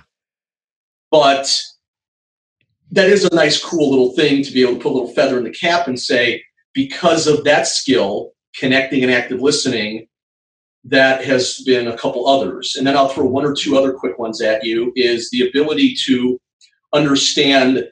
But 1.10 1.54
that 2.92 3.08
is 3.08 3.24
a 3.26 3.36
nice, 3.36 3.64
cool 3.64 3.90
little 3.90 4.14
thing 4.16 4.44
to 4.44 4.52
be 4.52 4.62
able 4.62 4.76
to 4.76 4.80
put 4.80 4.92
a 4.92 4.96
little 4.98 5.14
feather 5.14 5.38
in 5.38 5.44
the 5.44 5.52
cap 5.52 5.88
and 5.88 6.00
say, 6.00 6.44
because 6.74 7.28
of 7.28 7.44
that 7.44 7.68
skill, 7.68 8.32
connecting 8.58 9.04
and 9.04 9.12
active 9.12 9.42
listening, 9.42 10.08
that 10.84 11.24
has 11.24 11.62
been 11.66 11.88
a 11.88 11.98
couple 11.98 12.28
others. 12.28 12.76
And 12.76 12.88
then 12.88 12.98
I'll 12.98 13.10
throw 13.10 13.26
one 13.26 13.46
or 13.46 13.54
two 13.54 13.78
other 13.78 13.94
quick 13.94 14.18
ones 14.18 14.42
at 14.42 14.64
you 14.64 14.92
is 14.96 15.30
the 15.30 15.48
ability 15.48 15.96
to 16.06 16.40
understand 16.94 17.88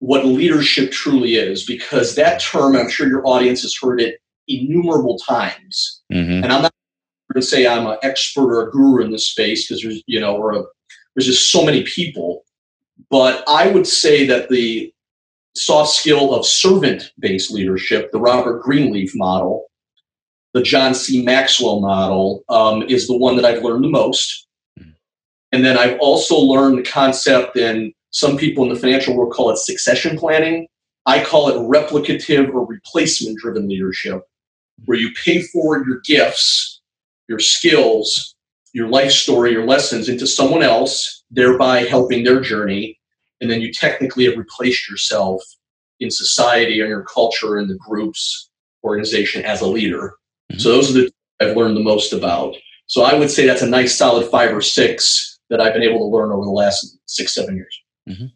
what 0.00 0.24
leadership 0.24 0.90
truly 0.90 1.36
is 1.36 1.64
because 1.64 2.14
that 2.14 2.40
term 2.40 2.74
i'm 2.74 2.90
sure 2.90 3.06
your 3.06 3.26
audience 3.26 3.62
has 3.62 3.76
heard 3.80 4.00
it 4.00 4.18
innumerable 4.48 5.18
times 5.18 6.02
mm-hmm. 6.12 6.42
and 6.42 6.52
i'm 6.52 6.62
not 6.62 6.72
going 7.32 7.40
to 7.40 7.46
say 7.46 7.66
i'm 7.66 7.86
an 7.86 7.98
expert 8.02 8.52
or 8.52 8.66
a 8.66 8.70
guru 8.70 9.04
in 9.04 9.12
this 9.12 9.28
space 9.28 9.66
because 9.66 9.82
there's 9.82 10.02
you 10.06 10.18
know 10.18 10.36
or 10.36 10.52
a, 10.52 10.62
there's 11.14 11.26
just 11.26 11.52
so 11.52 11.64
many 11.64 11.84
people 11.84 12.44
but 13.10 13.44
i 13.46 13.68
would 13.68 13.86
say 13.86 14.26
that 14.26 14.48
the 14.48 14.92
soft 15.54 15.90
skill 15.90 16.34
of 16.34 16.46
servant 16.46 17.12
based 17.18 17.50
leadership 17.50 18.10
the 18.10 18.18
robert 18.18 18.62
greenleaf 18.62 19.12
model 19.14 19.66
the 20.54 20.62
john 20.62 20.94
c 20.94 21.22
maxwell 21.22 21.80
model 21.80 22.42
um, 22.48 22.82
is 22.82 23.06
the 23.06 23.16
one 23.16 23.36
that 23.36 23.44
i've 23.44 23.62
learned 23.62 23.84
the 23.84 23.88
most 23.88 24.46
mm-hmm. 24.78 24.90
and 25.52 25.64
then 25.64 25.76
i've 25.76 25.98
also 26.00 26.36
learned 26.36 26.78
the 26.78 26.90
concept 26.90 27.56
in 27.56 27.92
some 28.10 28.36
people 28.36 28.64
in 28.64 28.70
the 28.70 28.78
financial 28.78 29.16
world 29.16 29.32
call 29.32 29.50
it 29.50 29.58
succession 29.58 30.18
planning. 30.18 30.66
I 31.06 31.24
call 31.24 31.48
it 31.48 31.54
replicative 31.54 32.52
or 32.52 32.66
replacement 32.66 33.38
driven 33.38 33.68
leadership, 33.68 34.22
where 34.84 34.98
you 34.98 35.10
pay 35.24 35.42
forward 35.42 35.86
your 35.86 36.00
gifts, 36.04 36.80
your 37.28 37.38
skills, 37.38 38.34
your 38.72 38.88
life 38.88 39.12
story, 39.12 39.52
your 39.52 39.66
lessons 39.66 40.08
into 40.08 40.26
someone 40.26 40.62
else, 40.62 41.24
thereby 41.30 41.80
helping 41.84 42.24
their 42.24 42.40
journey. 42.40 42.98
And 43.40 43.50
then 43.50 43.60
you 43.60 43.72
technically 43.72 44.26
have 44.26 44.36
replaced 44.36 44.88
yourself 44.88 45.42
in 45.98 46.10
society 46.10 46.80
and 46.80 46.88
your 46.88 47.04
culture 47.04 47.56
and 47.56 47.70
the 47.70 47.76
groups 47.76 48.50
organization 48.84 49.44
as 49.44 49.60
a 49.60 49.66
leader. 49.66 50.14
Mm-hmm. 50.52 50.60
So 50.60 50.70
those 50.70 50.90
are 50.90 51.00
the 51.00 51.10
I've 51.40 51.56
learned 51.56 51.76
the 51.76 51.82
most 51.82 52.12
about. 52.12 52.54
So 52.86 53.02
I 53.02 53.14
would 53.14 53.30
say 53.30 53.46
that's 53.46 53.62
a 53.62 53.68
nice 53.68 53.96
solid 53.96 54.28
five 54.30 54.54
or 54.54 54.60
six 54.60 55.38
that 55.48 55.60
I've 55.60 55.72
been 55.72 55.82
able 55.82 55.98
to 55.98 56.16
learn 56.16 56.32
over 56.32 56.44
the 56.44 56.50
last 56.50 56.98
six, 57.06 57.34
seven 57.34 57.56
years. 57.56 57.80
Mm-hmm. 58.08 58.26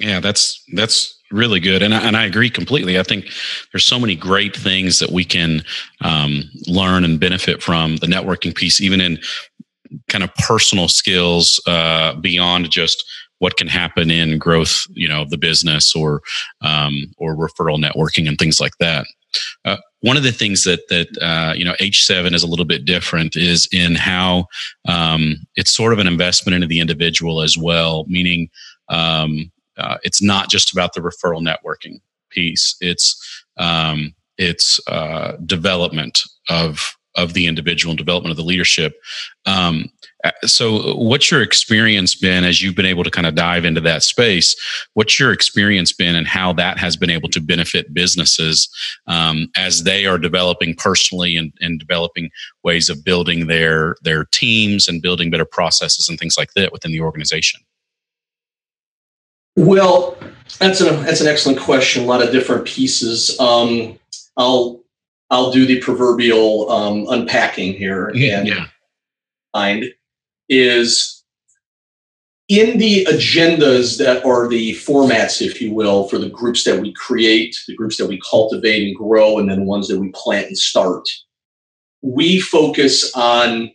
Yeah, 0.00 0.20
that's 0.20 0.62
that's 0.74 1.20
really 1.30 1.60
good, 1.60 1.82
and 1.82 1.92
I, 1.92 1.98
and 2.06 2.16
I 2.16 2.24
agree 2.24 2.50
completely. 2.50 2.98
I 2.98 3.02
think 3.02 3.26
there's 3.72 3.84
so 3.84 3.98
many 3.98 4.14
great 4.14 4.56
things 4.56 5.00
that 5.00 5.10
we 5.10 5.24
can 5.24 5.62
um, 6.02 6.44
learn 6.66 7.04
and 7.04 7.18
benefit 7.18 7.62
from 7.62 7.96
the 7.96 8.06
networking 8.06 8.54
piece, 8.54 8.80
even 8.80 9.00
in 9.00 9.18
kind 10.08 10.22
of 10.22 10.32
personal 10.36 10.88
skills 10.88 11.60
uh, 11.66 12.14
beyond 12.14 12.70
just 12.70 13.04
what 13.38 13.56
can 13.56 13.68
happen 13.68 14.10
in 14.10 14.38
growth, 14.38 14.84
you 14.90 15.08
know, 15.08 15.24
the 15.28 15.38
business 15.38 15.94
or 15.94 16.20
um, 16.62 17.12
or 17.18 17.36
referral 17.36 17.82
networking 17.82 18.28
and 18.28 18.38
things 18.38 18.60
like 18.60 18.76
that. 18.80 19.06
Uh, 19.64 19.76
one 20.00 20.16
of 20.16 20.22
the 20.22 20.32
things 20.32 20.64
that 20.64 20.80
that 20.88 21.08
uh, 21.20 21.52
you 21.54 21.64
know 21.64 21.74
H7 21.80 22.34
is 22.34 22.42
a 22.42 22.46
little 22.46 22.64
bit 22.64 22.84
different 22.84 23.36
is 23.36 23.68
in 23.72 23.94
how 23.94 24.46
um, 24.88 25.36
it's 25.56 25.74
sort 25.74 25.92
of 25.92 25.98
an 25.98 26.06
investment 26.06 26.54
into 26.54 26.66
the 26.66 26.80
individual 26.80 27.42
as 27.42 27.56
well, 27.58 28.04
meaning 28.08 28.48
um, 28.88 29.50
uh, 29.76 29.98
it's 30.02 30.22
not 30.22 30.50
just 30.50 30.72
about 30.72 30.94
the 30.94 31.00
referral 31.00 31.42
networking 31.42 32.00
piece. 32.30 32.76
It's 32.80 33.44
um, 33.56 34.14
it's 34.36 34.80
uh, 34.88 35.36
development 35.44 36.20
of 36.48 36.94
of 37.18 37.32
the 37.34 37.46
individual 37.46 37.90
and 37.90 37.98
development 37.98 38.30
of 38.30 38.36
the 38.36 38.44
leadership. 38.44 38.94
Um, 39.44 39.90
uh, 40.24 40.30
so, 40.44 40.94
what's 40.94 41.30
your 41.30 41.42
experience 41.42 42.14
been 42.14 42.44
as 42.44 42.62
you've 42.62 42.76
been 42.76 42.86
able 42.86 43.02
to 43.02 43.10
kind 43.10 43.26
of 43.26 43.34
dive 43.34 43.64
into 43.64 43.80
that 43.82 44.02
space? 44.02 44.56
What's 44.94 45.18
your 45.18 45.32
experience 45.32 45.92
been 45.92 46.14
and 46.14 46.26
how 46.26 46.52
that 46.54 46.78
has 46.78 46.96
been 46.96 47.10
able 47.10 47.28
to 47.30 47.40
benefit 47.40 47.92
businesses 47.92 48.68
um, 49.06 49.48
as 49.56 49.82
they 49.82 50.06
are 50.06 50.18
developing 50.18 50.74
personally 50.74 51.36
and, 51.36 51.52
and 51.60 51.78
developing 51.78 52.30
ways 52.62 52.88
of 52.88 53.04
building 53.04 53.48
their 53.48 53.96
their 54.02 54.26
teams 54.26 54.86
and 54.86 55.02
building 55.02 55.30
better 55.30 55.44
processes 55.44 56.08
and 56.08 56.18
things 56.18 56.36
like 56.38 56.52
that 56.54 56.72
within 56.72 56.92
the 56.92 57.00
organization? 57.00 57.60
Well, 59.58 60.16
that's 60.60 60.80
an 60.80 61.02
that's 61.02 61.20
an 61.20 61.26
excellent 61.26 61.58
question. 61.58 62.04
A 62.04 62.06
lot 62.06 62.22
of 62.22 62.30
different 62.30 62.64
pieces. 62.64 63.38
Um, 63.40 63.98
I'll 64.36 64.84
I'll 65.30 65.50
do 65.50 65.66
the 65.66 65.80
proverbial 65.80 66.70
um, 66.70 67.06
unpacking 67.08 67.74
here. 67.74 68.12
Yeah, 68.14 68.38
and 68.38 68.48
yeah. 68.48 68.66
Mind 69.52 69.86
is 70.48 71.24
in 72.46 72.78
the 72.78 73.04
agendas 73.06 73.98
that 73.98 74.24
are 74.24 74.46
the 74.46 74.74
formats, 74.74 75.42
if 75.42 75.60
you 75.60 75.74
will, 75.74 76.06
for 76.06 76.18
the 76.18 76.30
groups 76.30 76.62
that 76.62 76.80
we 76.80 76.92
create, 76.92 77.58
the 77.66 77.74
groups 77.74 77.96
that 77.96 78.06
we 78.06 78.20
cultivate 78.20 78.86
and 78.86 78.96
grow, 78.96 79.40
and 79.40 79.50
then 79.50 79.66
ones 79.66 79.88
that 79.88 79.98
we 79.98 80.12
plant 80.14 80.46
and 80.46 80.56
start, 80.56 81.08
we 82.00 82.38
focus 82.38 83.12
on 83.16 83.72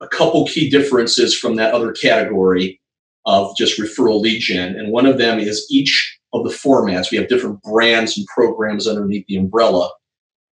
a 0.00 0.08
couple 0.08 0.48
key 0.48 0.68
differences 0.68 1.38
from 1.38 1.54
that 1.54 1.72
other 1.72 1.92
category 1.92 2.80
of 3.26 3.56
just 3.56 3.78
referral 3.78 4.20
lead 4.20 4.40
gen. 4.40 4.74
And 4.76 4.92
one 4.92 5.06
of 5.06 5.18
them 5.18 5.38
is 5.38 5.66
each 5.70 6.18
of 6.32 6.44
the 6.44 6.50
formats. 6.50 7.10
We 7.10 7.18
have 7.18 7.28
different 7.28 7.62
brands 7.62 8.16
and 8.16 8.26
programs 8.26 8.86
underneath 8.86 9.26
the 9.28 9.36
umbrella. 9.36 9.90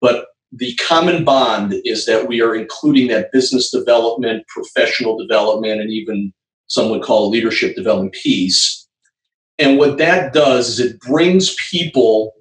But 0.00 0.26
the 0.52 0.74
common 0.76 1.24
bond 1.24 1.74
is 1.84 2.06
that 2.06 2.28
we 2.28 2.40
are 2.40 2.54
including 2.54 3.08
that 3.08 3.32
business 3.32 3.70
development, 3.70 4.46
professional 4.48 5.18
development, 5.18 5.80
and 5.80 5.90
even 5.90 6.32
some 6.68 6.90
would 6.90 7.02
call 7.02 7.30
leadership 7.30 7.76
development 7.76 8.14
piece. 8.14 8.86
And 9.58 9.78
what 9.78 9.98
that 9.98 10.32
does 10.32 10.68
is 10.68 10.80
it 10.80 11.00
brings 11.00 11.54
people 11.70 12.32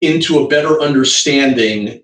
into 0.00 0.38
a 0.38 0.48
better 0.48 0.80
understanding 0.80 2.02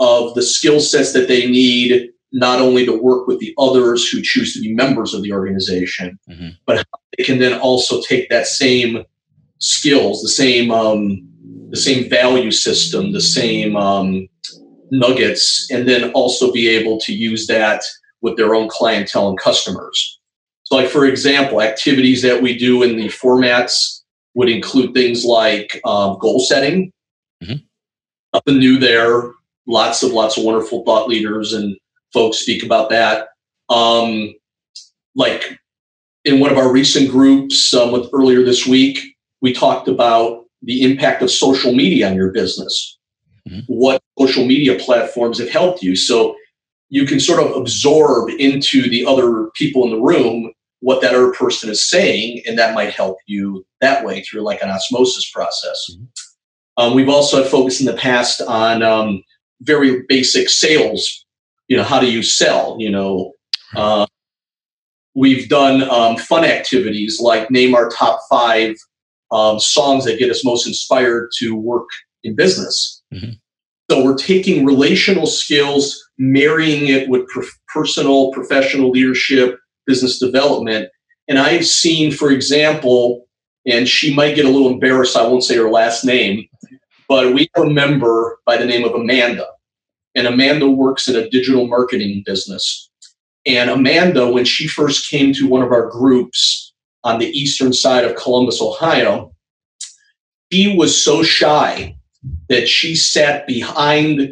of 0.00 0.34
the 0.34 0.42
skill 0.42 0.80
sets 0.80 1.12
that 1.12 1.28
they 1.28 1.46
need 1.48 2.10
not 2.34 2.60
only 2.60 2.84
to 2.84 2.92
work 2.92 3.28
with 3.28 3.38
the 3.38 3.54
others 3.58 4.08
who 4.08 4.20
choose 4.20 4.52
to 4.52 4.60
be 4.60 4.74
members 4.74 5.14
of 5.14 5.22
the 5.22 5.32
organization, 5.32 6.18
mm-hmm. 6.28 6.48
but 6.66 6.84
they 7.16 7.22
can 7.22 7.38
then 7.38 7.58
also 7.60 8.02
take 8.02 8.28
that 8.28 8.48
same 8.48 9.04
skills, 9.60 10.20
the 10.20 10.28
same 10.28 10.72
um, 10.72 11.26
the 11.70 11.76
same 11.76 12.10
value 12.10 12.50
system, 12.50 13.12
the 13.12 13.20
same 13.20 13.76
um, 13.76 14.28
nuggets, 14.90 15.70
and 15.70 15.88
then 15.88 16.10
also 16.10 16.52
be 16.52 16.68
able 16.68 16.98
to 16.98 17.14
use 17.14 17.46
that 17.46 17.82
with 18.20 18.36
their 18.36 18.54
own 18.54 18.68
clientele 18.68 19.28
and 19.28 19.38
customers. 19.38 20.20
So, 20.64 20.74
like 20.74 20.88
for 20.88 21.06
example, 21.06 21.62
activities 21.62 22.20
that 22.22 22.42
we 22.42 22.58
do 22.58 22.82
in 22.82 22.96
the 22.96 23.06
formats 23.06 24.00
would 24.34 24.48
include 24.48 24.92
things 24.92 25.24
like 25.24 25.80
um, 25.84 26.18
goal 26.20 26.40
setting. 26.40 26.90
Mm-hmm. 27.44 27.62
Nothing 28.32 28.58
new 28.58 28.80
there. 28.80 29.30
Lots 29.68 30.02
of 30.02 30.10
lots 30.10 30.36
of 30.36 30.42
wonderful 30.42 30.84
thought 30.84 31.08
leaders 31.08 31.52
and 31.52 31.76
folks 32.14 32.38
speak 32.38 32.62
about 32.62 32.88
that. 32.88 33.28
Um, 33.68 34.32
like 35.14 35.58
in 36.24 36.40
one 36.40 36.50
of 36.50 36.56
our 36.56 36.72
recent 36.72 37.10
groups 37.10 37.74
um, 37.74 37.92
with 37.92 38.08
earlier 38.14 38.42
this 38.42 38.66
week, 38.66 38.98
we 39.42 39.52
talked 39.52 39.88
about 39.88 40.44
the 40.62 40.82
impact 40.82 41.20
of 41.20 41.30
social 41.30 41.74
media 41.74 42.08
on 42.08 42.16
your 42.16 42.32
business. 42.32 42.98
Mm-hmm. 43.46 43.60
What 43.66 44.00
social 44.18 44.46
media 44.46 44.78
platforms 44.78 45.38
have 45.38 45.50
helped 45.50 45.82
you. 45.82 45.96
So 45.96 46.36
you 46.88 47.04
can 47.04 47.20
sort 47.20 47.44
of 47.44 47.54
absorb 47.54 48.30
into 48.38 48.88
the 48.88 49.04
other 49.04 49.50
people 49.54 49.84
in 49.84 49.90
the 49.90 50.00
room 50.00 50.52
what 50.80 51.00
that 51.00 51.14
other 51.14 51.32
person 51.32 51.70
is 51.70 51.88
saying, 51.88 52.42
and 52.46 52.58
that 52.58 52.74
might 52.74 52.90
help 52.90 53.16
you 53.26 53.64
that 53.80 54.04
way 54.04 54.22
through 54.22 54.42
like 54.42 54.62
an 54.62 54.68
osmosis 54.68 55.30
process. 55.30 55.90
Mm-hmm. 55.90 56.04
Um, 56.76 56.94
we've 56.94 57.08
also 57.08 57.44
focused 57.44 57.80
in 57.80 57.86
the 57.86 57.94
past 57.94 58.42
on 58.42 58.82
um, 58.82 59.22
very 59.62 60.02
basic 60.08 60.48
sales 60.48 61.23
you 61.74 61.80
know 61.80 61.84
how 61.84 61.98
do 61.98 62.08
you 62.08 62.22
sell 62.22 62.76
you 62.78 62.88
know? 62.88 63.32
Uh, 63.74 64.06
we've 65.16 65.48
done 65.48 65.82
um, 65.90 66.16
fun 66.16 66.44
activities 66.44 67.20
like 67.20 67.50
name 67.50 67.74
our 67.74 67.88
top 67.88 68.20
five 68.30 68.76
um, 69.32 69.58
songs 69.58 70.04
that 70.04 70.20
get 70.20 70.30
us 70.30 70.44
most 70.44 70.68
inspired 70.68 71.30
to 71.38 71.56
work 71.56 71.88
in 72.22 72.36
business. 72.36 73.02
Mm-hmm. 73.12 73.32
so 73.90 74.04
we're 74.04 74.16
taking 74.16 74.64
relational 74.64 75.26
skills 75.26 76.00
marrying 76.16 76.86
it 76.86 77.08
with 77.08 77.26
pro- 77.26 77.56
personal 77.66 78.30
professional 78.30 78.90
leadership 78.90 79.58
business 79.84 80.20
development. 80.20 80.90
And 81.26 81.40
i've 81.40 81.66
seen 81.66 82.12
for 82.12 82.30
example 82.30 83.26
and 83.66 83.88
she 83.88 84.14
might 84.14 84.36
get 84.36 84.44
a 84.44 84.50
little 84.50 84.70
embarrassed 84.70 85.16
i 85.16 85.26
won't 85.26 85.42
say 85.42 85.56
her 85.56 85.70
last 85.70 86.04
name 86.04 86.46
but 87.08 87.34
we 87.34 87.50
have 87.56 87.66
a 87.66 87.70
member 87.70 88.38
by 88.46 88.56
the 88.56 88.66
name 88.66 88.84
of 88.84 88.92
amanda 88.94 89.46
and 90.14 90.26
Amanda 90.26 90.70
works 90.70 91.08
in 91.08 91.16
a 91.16 91.28
digital 91.28 91.66
marketing 91.66 92.22
business. 92.24 92.90
And 93.46 93.68
Amanda, 93.68 94.30
when 94.30 94.44
she 94.44 94.66
first 94.66 95.10
came 95.10 95.32
to 95.34 95.48
one 95.48 95.62
of 95.62 95.72
our 95.72 95.88
groups 95.88 96.72
on 97.02 97.18
the 97.18 97.26
eastern 97.26 97.72
side 97.72 98.04
of 98.04 98.16
Columbus, 98.16 98.60
Ohio, 98.60 99.32
she 100.52 100.76
was 100.76 101.00
so 101.00 101.22
shy 101.22 101.96
that 102.48 102.68
she 102.68 102.94
sat 102.94 103.46
behind. 103.46 104.30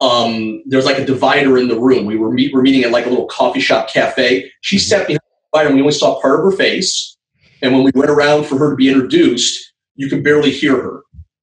Um, 0.00 0.62
there 0.66 0.78
was 0.78 0.86
like 0.86 0.98
a 0.98 1.04
divider 1.04 1.58
in 1.58 1.68
the 1.68 1.78
room. 1.78 2.06
We 2.06 2.16
were, 2.16 2.30
meet, 2.30 2.54
were 2.54 2.62
meeting 2.62 2.84
at 2.84 2.92
like 2.92 3.06
a 3.06 3.10
little 3.10 3.26
coffee 3.26 3.60
shop 3.60 3.90
cafe. 3.90 4.50
She 4.62 4.78
sat 4.78 5.06
behind 5.06 5.20
the 5.20 5.58
divider, 5.58 5.68
and 5.68 5.76
we 5.76 5.82
only 5.82 5.92
saw 5.92 6.20
part 6.20 6.38
of 6.38 6.44
her 6.44 6.56
face. 6.56 7.16
And 7.60 7.72
when 7.72 7.82
we 7.82 7.90
went 7.94 8.10
around 8.10 8.44
for 8.44 8.56
her 8.56 8.70
to 8.70 8.76
be 8.76 8.88
introduced, 8.88 9.72
you 9.96 10.08
could 10.08 10.22
barely 10.22 10.52
hear 10.52 10.80
her. 10.80 11.02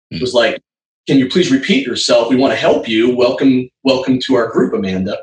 It 0.10 0.22
was 0.22 0.34
like 0.34 0.62
can 1.08 1.20
you 1.20 1.30
please 1.30 1.52
repeat 1.52 1.86
yourself? 1.86 2.30
We 2.30 2.36
want 2.36 2.52
to 2.54 2.60
help 2.60 2.88
you. 2.88 3.16
Welcome, 3.16 3.70
welcome 3.84 4.20
to 4.22 4.36
our 4.36 4.50
group, 4.52 4.74
Amanda. 4.74 5.20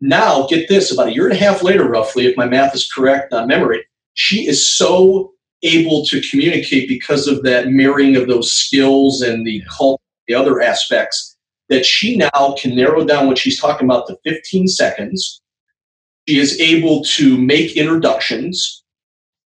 Now, 0.00 0.46
get 0.46 0.68
this 0.68 0.92
about 0.92 1.08
a 1.08 1.14
year 1.14 1.24
and 1.26 1.36
a 1.36 1.40
half 1.40 1.62
later, 1.62 1.88
roughly, 1.88 2.26
if 2.26 2.36
my 2.36 2.46
math 2.46 2.74
is 2.74 2.90
correct 2.90 3.32
on 3.32 3.48
memory, 3.48 3.84
she 4.14 4.46
is 4.46 4.76
so 4.76 5.32
able 5.62 6.04
to 6.06 6.20
communicate 6.30 6.88
because 6.88 7.26
of 7.26 7.42
that 7.42 7.68
marrying 7.68 8.14
of 8.14 8.28
those 8.28 8.52
skills 8.52 9.22
and 9.22 9.46
the 9.46 9.62
cult, 9.76 10.00
the 10.28 10.34
other 10.34 10.60
aspects 10.60 11.36
that 11.68 11.84
she 11.84 12.16
now 12.16 12.54
can 12.58 12.76
narrow 12.76 13.04
down 13.04 13.26
what 13.26 13.38
she's 13.38 13.60
talking 13.60 13.86
about 13.86 14.06
to 14.06 14.16
15 14.24 14.68
seconds. 14.68 15.40
She 16.28 16.38
is 16.38 16.60
able 16.60 17.02
to 17.04 17.36
make 17.36 17.76
introductions. 17.76 18.84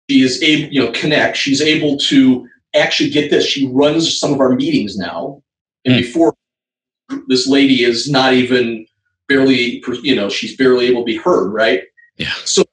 She 0.08 0.22
is 0.22 0.42
able, 0.42 0.72
you 0.72 0.82
know, 0.82 0.92
connect. 0.92 1.36
She's 1.36 1.60
able 1.60 1.98
to 1.98 2.48
actually 2.74 3.10
get 3.10 3.30
this. 3.30 3.44
She 3.44 3.66
runs 3.66 4.18
some 4.18 4.32
of 4.32 4.40
our 4.40 4.54
meetings 4.54 4.96
now 4.96 5.42
and 5.88 5.96
mm. 5.96 6.02
before 6.02 6.34
this 7.28 7.48
lady 7.48 7.84
is 7.84 8.10
not 8.10 8.34
even 8.34 8.86
barely, 9.26 9.82
you 10.02 10.14
know, 10.14 10.28
she's 10.28 10.56
barely 10.56 10.86
able 10.86 11.00
to 11.00 11.06
be 11.06 11.16
heard, 11.16 11.48
right? 11.50 11.82
Yeah. 12.16 12.32
So 12.44 12.64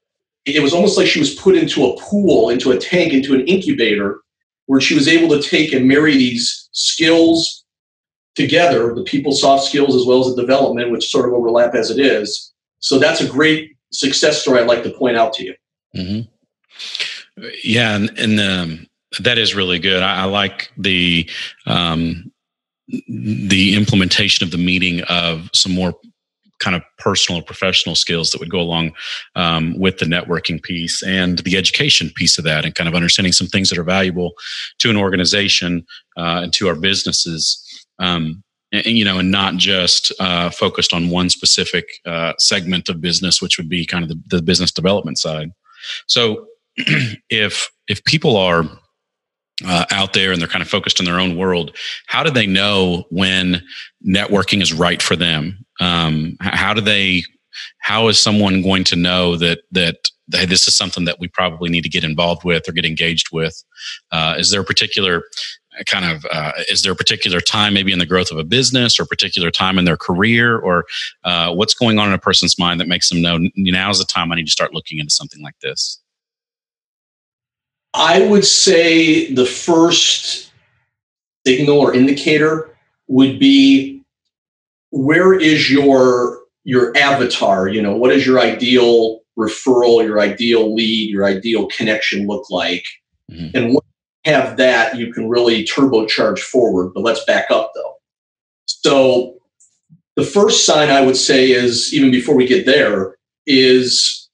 it 0.45 0.61
was 0.61 0.73
almost 0.73 0.97
like 0.97 1.07
she 1.07 1.19
was 1.19 1.33
put 1.35 1.55
into 1.55 1.85
a 1.85 1.97
pool, 1.99 2.49
into 2.49 2.71
a 2.71 2.77
tank, 2.77 3.13
into 3.13 3.33
an 3.33 3.47
incubator, 3.47 4.19
where 4.65 4.81
she 4.81 4.95
was 4.95 5.07
able 5.07 5.29
to 5.29 5.47
take 5.47 5.73
and 5.73 5.87
marry 5.87 6.17
these 6.17 6.69
skills 6.71 7.63
together, 8.35 8.93
the 8.93 9.03
people 9.03 9.31
soft 9.31 9.63
skills 9.63 9.95
as 9.95 10.05
well 10.05 10.19
as 10.19 10.35
the 10.35 10.41
development, 10.41 10.91
which 10.91 11.09
sort 11.09 11.27
of 11.27 11.33
overlap 11.33 11.73
as 11.73 11.89
it 11.89 11.99
is. 11.99 12.53
So 12.79 12.99
that's 12.99 13.21
a 13.21 13.27
great 13.27 13.77
success 13.91 14.41
story 14.41 14.59
I'd 14.59 14.67
like 14.67 14.83
to 14.83 14.91
point 14.91 15.17
out 15.17 15.33
to 15.33 15.45
you. 15.45 15.55
Mm-hmm. 15.95 17.41
Yeah, 17.63 17.95
and, 17.95 18.19
and 18.19 18.39
um, 18.39 18.87
that 19.19 19.37
is 19.37 19.55
really 19.55 19.79
good. 19.79 20.03
I, 20.03 20.23
I 20.23 20.25
like 20.25 20.71
the 20.77 21.29
um, 21.65 22.31
the 22.87 23.75
implementation 23.75 24.45
of 24.45 24.51
the 24.51 24.57
meeting 24.57 25.01
of 25.03 25.49
some 25.53 25.73
more 25.73 25.93
kind 26.59 26.75
of 26.75 26.83
personal 26.97 27.41
professional 27.41 27.95
skills 27.95 28.31
that 28.31 28.39
would 28.39 28.49
go 28.49 28.59
along 28.59 28.93
um, 29.35 29.77
with 29.77 29.97
the 29.97 30.05
networking 30.05 30.61
piece 30.61 31.03
and 31.03 31.39
the 31.39 31.57
education 31.57 32.09
piece 32.15 32.37
of 32.37 32.43
that 32.43 32.63
and 32.63 32.75
kind 32.75 32.87
of 32.87 32.95
understanding 32.95 33.33
some 33.33 33.47
things 33.47 33.69
that 33.69 33.77
are 33.77 33.83
valuable 33.83 34.31
to 34.79 34.89
an 34.89 34.95
organization 34.95 35.85
uh, 36.17 36.41
and 36.43 36.53
to 36.53 36.67
our 36.67 36.75
businesses 36.75 37.61
um, 37.99 38.41
and, 38.71 38.85
and, 38.85 38.97
you 38.97 39.03
know 39.03 39.19
and 39.19 39.31
not 39.31 39.55
just 39.57 40.13
uh, 40.19 40.49
focused 40.49 40.93
on 40.93 41.09
one 41.09 41.29
specific 41.29 41.85
uh, 42.05 42.33
segment 42.37 42.87
of 42.87 43.01
business 43.01 43.41
which 43.41 43.57
would 43.57 43.69
be 43.69 43.85
kind 43.85 44.03
of 44.03 44.09
the, 44.09 44.21
the 44.37 44.41
business 44.41 44.71
development 44.71 45.17
side. 45.17 45.51
So 46.07 46.47
if 47.29 47.69
if 47.87 48.03
people 48.05 48.37
are 48.37 48.63
uh, 49.63 49.85
out 49.91 50.13
there 50.13 50.31
and 50.31 50.41
they're 50.41 50.47
kind 50.47 50.61
of 50.61 50.67
focused 50.67 50.99
in 50.99 51.05
their 51.05 51.19
own 51.19 51.37
world. 51.37 51.75
How 52.07 52.23
do 52.23 52.29
they 52.29 52.47
know 52.47 53.05
when 53.09 53.61
networking 54.05 54.61
is 54.61 54.73
right 54.73 55.01
for 55.01 55.15
them? 55.15 55.65
Um, 55.79 56.37
how 56.41 56.73
do 56.73 56.81
they? 56.81 57.23
How 57.79 58.09
is 58.09 58.19
someone 58.19 58.61
going 58.61 58.83
to 58.85 58.95
know 58.95 59.37
that 59.37 59.59
that 59.71 60.09
hey, 60.33 60.45
this 60.45 60.67
is 60.67 60.75
something 60.75 61.05
that 61.05 61.19
we 61.19 61.27
probably 61.27 61.69
need 61.69 61.83
to 61.83 61.89
get 61.89 62.03
involved 62.03 62.43
with 62.43 62.67
or 62.67 62.73
get 62.73 62.85
engaged 62.85 63.27
with? 63.31 63.63
Uh, 64.11 64.35
is 64.37 64.51
there 64.51 64.61
a 64.61 64.65
particular 64.65 65.23
kind 65.87 66.05
of 66.05 66.25
uh, 66.31 66.53
is 66.69 66.83
there 66.83 66.93
a 66.93 66.95
particular 66.95 67.41
time 67.41 67.73
maybe 67.73 67.91
in 67.91 67.99
the 67.99 68.05
growth 68.05 68.31
of 68.31 68.37
a 68.37 68.43
business 68.43 68.97
or 68.99 69.03
a 69.03 69.07
particular 69.07 69.51
time 69.51 69.77
in 69.77 69.83
their 69.85 69.97
career 69.97 70.57
or 70.57 70.85
uh, 71.25 71.53
what's 71.53 71.73
going 71.73 71.99
on 71.99 72.07
in 72.07 72.13
a 72.13 72.19
person's 72.19 72.57
mind 72.57 72.79
that 72.79 72.87
makes 72.87 73.09
them 73.09 73.21
know 73.21 73.37
now 73.55 73.89
is 73.89 73.99
the 73.99 74.05
time 74.05 74.31
I 74.31 74.35
need 74.35 74.45
to 74.45 74.51
start 74.51 74.73
looking 74.73 74.99
into 74.99 75.11
something 75.11 75.41
like 75.41 75.59
this? 75.61 76.01
I 77.95 78.27
would 78.27 78.45
say 78.45 79.33
the 79.33 79.45
first 79.45 80.51
signal 81.47 81.79
or 81.79 81.93
indicator 81.93 82.75
would 83.07 83.39
be 83.39 84.03
where 84.91 85.33
is 85.33 85.71
your 85.71 86.41
your 86.65 86.95
avatar? 86.97 87.69
You 87.69 87.81
know 87.81 87.95
what 87.95 88.11
is 88.11 88.25
your 88.25 88.39
ideal 88.39 89.21
referral 89.37 90.03
your 90.03 90.19
ideal 90.19 90.73
lead 90.73 91.09
your 91.09 91.25
ideal 91.25 91.67
connection 91.67 92.27
look 92.27 92.49
like? 92.49 92.85
Mm-hmm. 93.31 93.57
and 93.57 93.73
once 93.73 93.87
you 94.25 94.33
have 94.33 94.57
that 94.57 94.97
you 94.97 95.11
can 95.11 95.27
really 95.27 95.63
turbocharge 95.65 96.39
forward 96.39 96.93
but 96.93 97.01
let's 97.01 97.25
back 97.25 97.49
up 97.49 97.71
though. 97.75 97.95
So 98.67 99.37
the 100.15 100.23
first 100.23 100.65
sign 100.65 100.89
i 100.89 101.01
would 101.01 101.17
say 101.17 101.51
is 101.51 101.93
even 101.93 102.11
before 102.11 102.35
we 102.35 102.45
get 102.45 102.65
there 102.65 103.15
is 103.47 104.29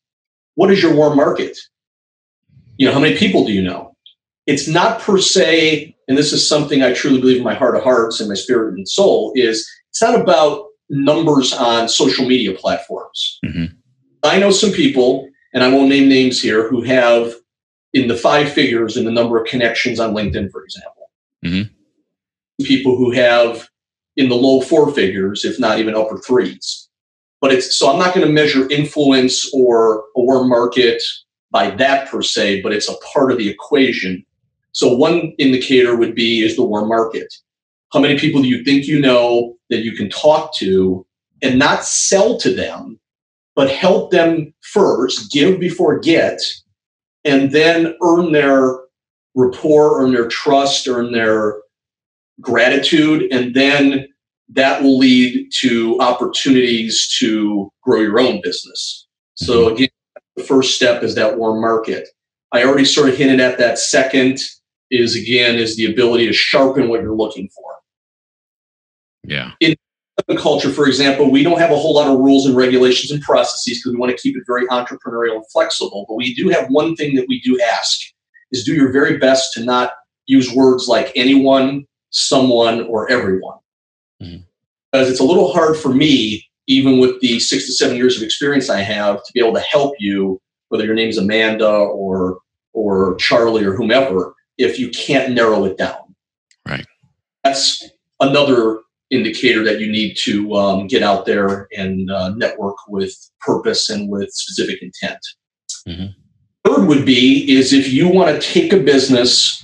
what 0.55 0.71
is 0.71 0.81
your 0.81 0.93
warm 0.93 1.15
market 1.15 1.57
you 2.81 2.87
know, 2.87 2.93
how 2.93 2.99
many 2.99 3.15
people 3.15 3.45
do 3.45 3.53
you 3.53 3.61
know? 3.61 3.95
It's 4.47 4.67
not 4.67 4.99
per 4.99 5.19
se, 5.19 5.95
and 6.07 6.17
this 6.17 6.33
is 6.33 6.49
something 6.49 6.81
I 6.81 6.95
truly 6.95 7.21
believe 7.21 7.37
in 7.37 7.43
my 7.43 7.53
heart 7.53 7.75
of 7.75 7.83
hearts 7.83 8.19
and 8.19 8.27
my 8.27 8.33
spirit 8.33 8.73
and 8.73 8.89
soul, 8.89 9.31
is 9.35 9.69
it's 9.91 10.01
not 10.01 10.19
about 10.19 10.65
numbers 10.89 11.53
on 11.53 11.87
social 11.87 12.27
media 12.27 12.53
platforms. 12.53 13.37
Mm-hmm. 13.45 13.65
I 14.23 14.39
know 14.39 14.49
some 14.49 14.71
people, 14.71 15.29
and 15.53 15.63
I 15.63 15.67
won't 15.71 15.89
name 15.89 16.09
names 16.09 16.41
here, 16.41 16.67
who 16.69 16.81
have 16.81 17.35
in 17.93 18.07
the 18.07 18.17
five 18.17 18.51
figures 18.51 18.97
in 18.97 19.05
the 19.05 19.11
number 19.11 19.39
of 19.39 19.45
connections 19.45 19.99
on 19.99 20.15
LinkedIn, 20.15 20.49
for 20.49 20.63
example. 20.63 21.11
Mm-hmm. 21.45 22.65
People 22.65 22.97
who 22.97 23.11
have 23.11 23.69
in 24.17 24.27
the 24.27 24.35
low 24.35 24.59
four 24.59 24.91
figures, 24.91 25.45
if 25.45 25.59
not 25.59 25.77
even 25.77 25.93
upper 25.93 26.17
threes. 26.17 26.89
But 27.41 27.53
it's 27.53 27.77
so 27.77 27.91
I'm 27.91 27.99
not 27.99 28.15
going 28.15 28.25
to 28.25 28.33
measure 28.33 28.67
influence 28.71 29.53
or 29.53 30.05
or 30.15 30.45
market 30.45 30.99
by 31.51 31.71
that 31.71 32.09
per 32.09 32.21
se, 32.21 32.61
but 32.61 32.73
it's 32.73 32.89
a 32.89 32.97
part 33.13 33.31
of 33.31 33.37
the 33.37 33.49
equation. 33.49 34.25
So 34.71 34.95
one 34.95 35.33
indicator 35.37 35.95
would 35.95 36.15
be 36.15 36.41
is 36.41 36.55
the 36.55 36.63
warm 36.63 36.87
market. 36.87 37.33
How 37.91 37.99
many 37.99 38.17
people 38.17 38.41
do 38.41 38.47
you 38.47 38.63
think 38.63 38.87
you 38.87 39.01
know 39.01 39.55
that 39.69 39.83
you 39.83 39.93
can 39.93 40.09
talk 40.09 40.55
to 40.55 41.05
and 41.41 41.59
not 41.59 41.83
sell 41.83 42.37
to 42.39 42.53
them, 42.53 42.99
but 43.55 43.69
help 43.69 44.11
them 44.11 44.53
first, 44.61 45.31
give 45.31 45.59
before 45.59 45.99
get, 45.99 46.39
and 47.25 47.51
then 47.51 47.95
earn 48.01 48.31
their 48.31 48.79
rapport, 49.35 50.01
earn 50.01 50.13
their 50.13 50.27
trust, 50.27 50.87
earn 50.87 51.11
their 51.11 51.61
gratitude, 52.39 53.31
and 53.31 53.53
then 53.53 54.07
that 54.49 54.81
will 54.83 54.97
lead 54.97 55.49
to 55.59 55.99
opportunities 55.99 57.07
to 57.19 57.71
grow 57.83 57.99
your 57.99 58.19
own 58.19 58.41
business. 58.41 59.07
So 59.35 59.65
mm-hmm. 59.65 59.75
again, 59.75 59.89
the 60.35 60.43
first 60.43 60.75
step 60.75 61.03
is 61.03 61.15
that 61.15 61.37
warm 61.37 61.61
market. 61.61 62.07
I 62.51 62.63
already 62.63 62.85
sort 62.85 63.09
of 63.09 63.17
hinted 63.17 63.39
at 63.39 63.57
that 63.57 63.79
second 63.79 64.39
is 64.89 65.15
again 65.15 65.55
is 65.55 65.77
the 65.77 65.85
ability 65.85 66.27
to 66.27 66.33
sharpen 66.33 66.89
what 66.89 67.01
you're 67.01 67.15
looking 67.15 67.49
for. 67.49 67.71
Yeah. 69.23 69.51
In 69.59 69.75
the 70.27 70.37
culture, 70.37 70.69
for 70.69 70.87
example, 70.87 71.31
we 71.31 71.43
don't 71.43 71.59
have 71.59 71.71
a 71.71 71.77
whole 71.77 71.95
lot 71.95 72.07
of 72.07 72.19
rules 72.19 72.45
and 72.45 72.55
regulations 72.55 73.11
and 73.11 73.21
processes 73.21 73.79
because 73.79 73.93
we 73.93 73.99
want 73.99 74.15
to 74.15 74.21
keep 74.21 74.35
it 74.35 74.43
very 74.45 74.67
entrepreneurial 74.67 75.35
and 75.35 75.45
flexible. 75.51 76.05
But 76.07 76.15
we 76.15 76.33
do 76.33 76.49
have 76.49 76.67
one 76.69 76.95
thing 76.95 77.15
that 77.15 77.25
we 77.27 77.41
do 77.41 77.59
ask 77.61 77.99
is 78.51 78.63
do 78.63 78.73
your 78.73 78.91
very 78.91 79.17
best 79.17 79.53
to 79.53 79.63
not 79.63 79.93
use 80.25 80.53
words 80.53 80.87
like 80.87 81.11
anyone, 81.15 81.85
someone, 82.09 82.81
or 82.83 83.09
everyone. 83.09 83.57
Mm-hmm. 84.21 84.43
Because 84.91 85.09
it's 85.09 85.21
a 85.21 85.25
little 85.25 85.53
hard 85.53 85.77
for 85.77 85.93
me, 85.93 86.45
even 86.67 86.99
with 86.99 87.19
the 87.21 87.39
six 87.39 87.65
to 87.65 87.73
seven 87.73 87.97
years 87.97 88.17
of 88.17 88.23
experience 88.23 88.69
I 88.69 88.81
have, 88.81 89.17
to 89.17 89.31
be 89.33 89.39
able 89.39 89.53
to 89.53 89.61
help 89.61 89.95
you, 89.99 90.39
whether 90.69 90.85
your 90.85 90.95
name 90.95 91.09
is 91.09 91.17
Amanda 91.17 91.69
or 91.69 92.39
or 92.73 93.15
Charlie 93.15 93.65
or 93.65 93.75
whomever, 93.75 94.33
if 94.57 94.79
you 94.79 94.89
can't 94.89 95.33
narrow 95.33 95.65
it 95.65 95.77
down. 95.77 96.15
Right. 96.67 96.85
That's 97.43 97.89
another 98.19 98.79
indicator 99.09 99.63
that 99.65 99.79
you 99.79 99.91
need 99.91 100.15
to 100.15 100.55
um, 100.55 100.87
get 100.87 101.03
out 101.03 101.25
there 101.25 101.67
and 101.75 102.09
uh, 102.09 102.29
network 102.29 102.77
with 102.87 103.13
purpose 103.41 103.89
and 103.89 104.09
with 104.09 104.31
specific 104.31 104.81
intent. 104.81 105.19
Mm-hmm. 105.87 106.05
Third 106.63 106.87
would 106.87 107.05
be 107.05 107.51
is 107.51 107.73
if 107.73 107.91
you 107.91 108.07
want 108.07 108.29
to 108.29 108.47
take 108.47 108.71
a 108.71 108.79
business 108.79 109.63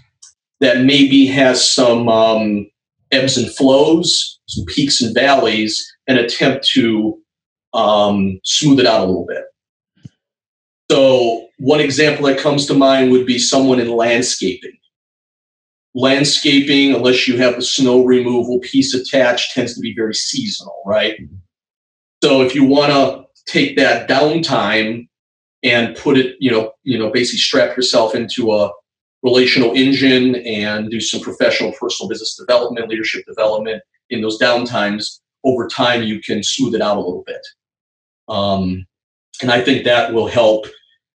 that 0.60 0.82
maybe 0.82 1.28
has 1.28 1.72
some 1.72 2.10
um, 2.10 2.68
ebbs 3.12 3.38
and 3.38 3.54
flows, 3.56 4.40
some 4.48 4.66
peaks 4.66 5.02
and 5.02 5.14
valleys, 5.14 5.90
and 6.08 6.18
attempt 6.18 6.66
to 6.70 7.20
um, 7.74 8.40
smooth 8.44 8.80
it 8.80 8.86
out 8.86 9.02
a 9.02 9.06
little 9.06 9.26
bit. 9.26 9.44
So, 10.90 11.48
one 11.60 11.82
example 11.82 12.26
that 12.28 12.40
comes 12.40 12.66
to 12.68 12.74
mind 12.74 13.12
would 13.12 13.26
be 13.26 13.40
someone 13.40 13.80
in 13.80 13.92
landscaping. 13.92 14.78
Landscaping, 15.94 16.94
unless 16.94 17.28
you 17.28 17.38
have 17.38 17.56
the 17.56 17.62
snow 17.62 18.06
removal 18.06 18.60
piece 18.60 18.94
attached, 18.94 19.54
tends 19.54 19.74
to 19.74 19.82
be 19.82 19.94
very 19.94 20.14
seasonal, 20.14 20.82
right? 20.86 21.18
So, 22.24 22.42
if 22.42 22.56
you 22.56 22.64
want 22.64 22.94
to 22.94 23.52
take 23.52 23.76
that 23.78 24.10
downtime 24.10 25.08
and 25.64 25.96
put 25.98 26.18
it, 26.18 26.36
you 26.40 26.52
know, 26.52 26.72
you 26.84 26.98
know, 26.98 27.12
basically 27.12 27.40
strap 27.40 27.76
yourself 27.76 28.16
into 28.16 28.54
a 28.54 28.72
relational 29.24 29.74
engine 29.74 30.36
and 30.36 30.90
do 30.90 31.02
some 31.02 31.20
professional 31.20 31.74
personal 31.74 32.08
business 32.08 32.36
development, 32.36 32.88
leadership 32.88 33.26
development 33.26 33.82
in 34.10 34.22
those 34.22 34.40
downtimes, 34.40 35.20
over 35.44 35.68
time 35.68 36.04
you 36.04 36.20
can 36.20 36.44
smooth 36.44 36.76
it 36.76 36.82
out 36.82 36.98
a 36.98 37.02
little 37.02 37.24
bit. 37.26 37.46
Um, 38.28 38.86
and 39.42 39.52
I 39.52 39.62
think 39.62 39.84
that 39.84 40.14
will 40.14 40.28
help 40.28 40.68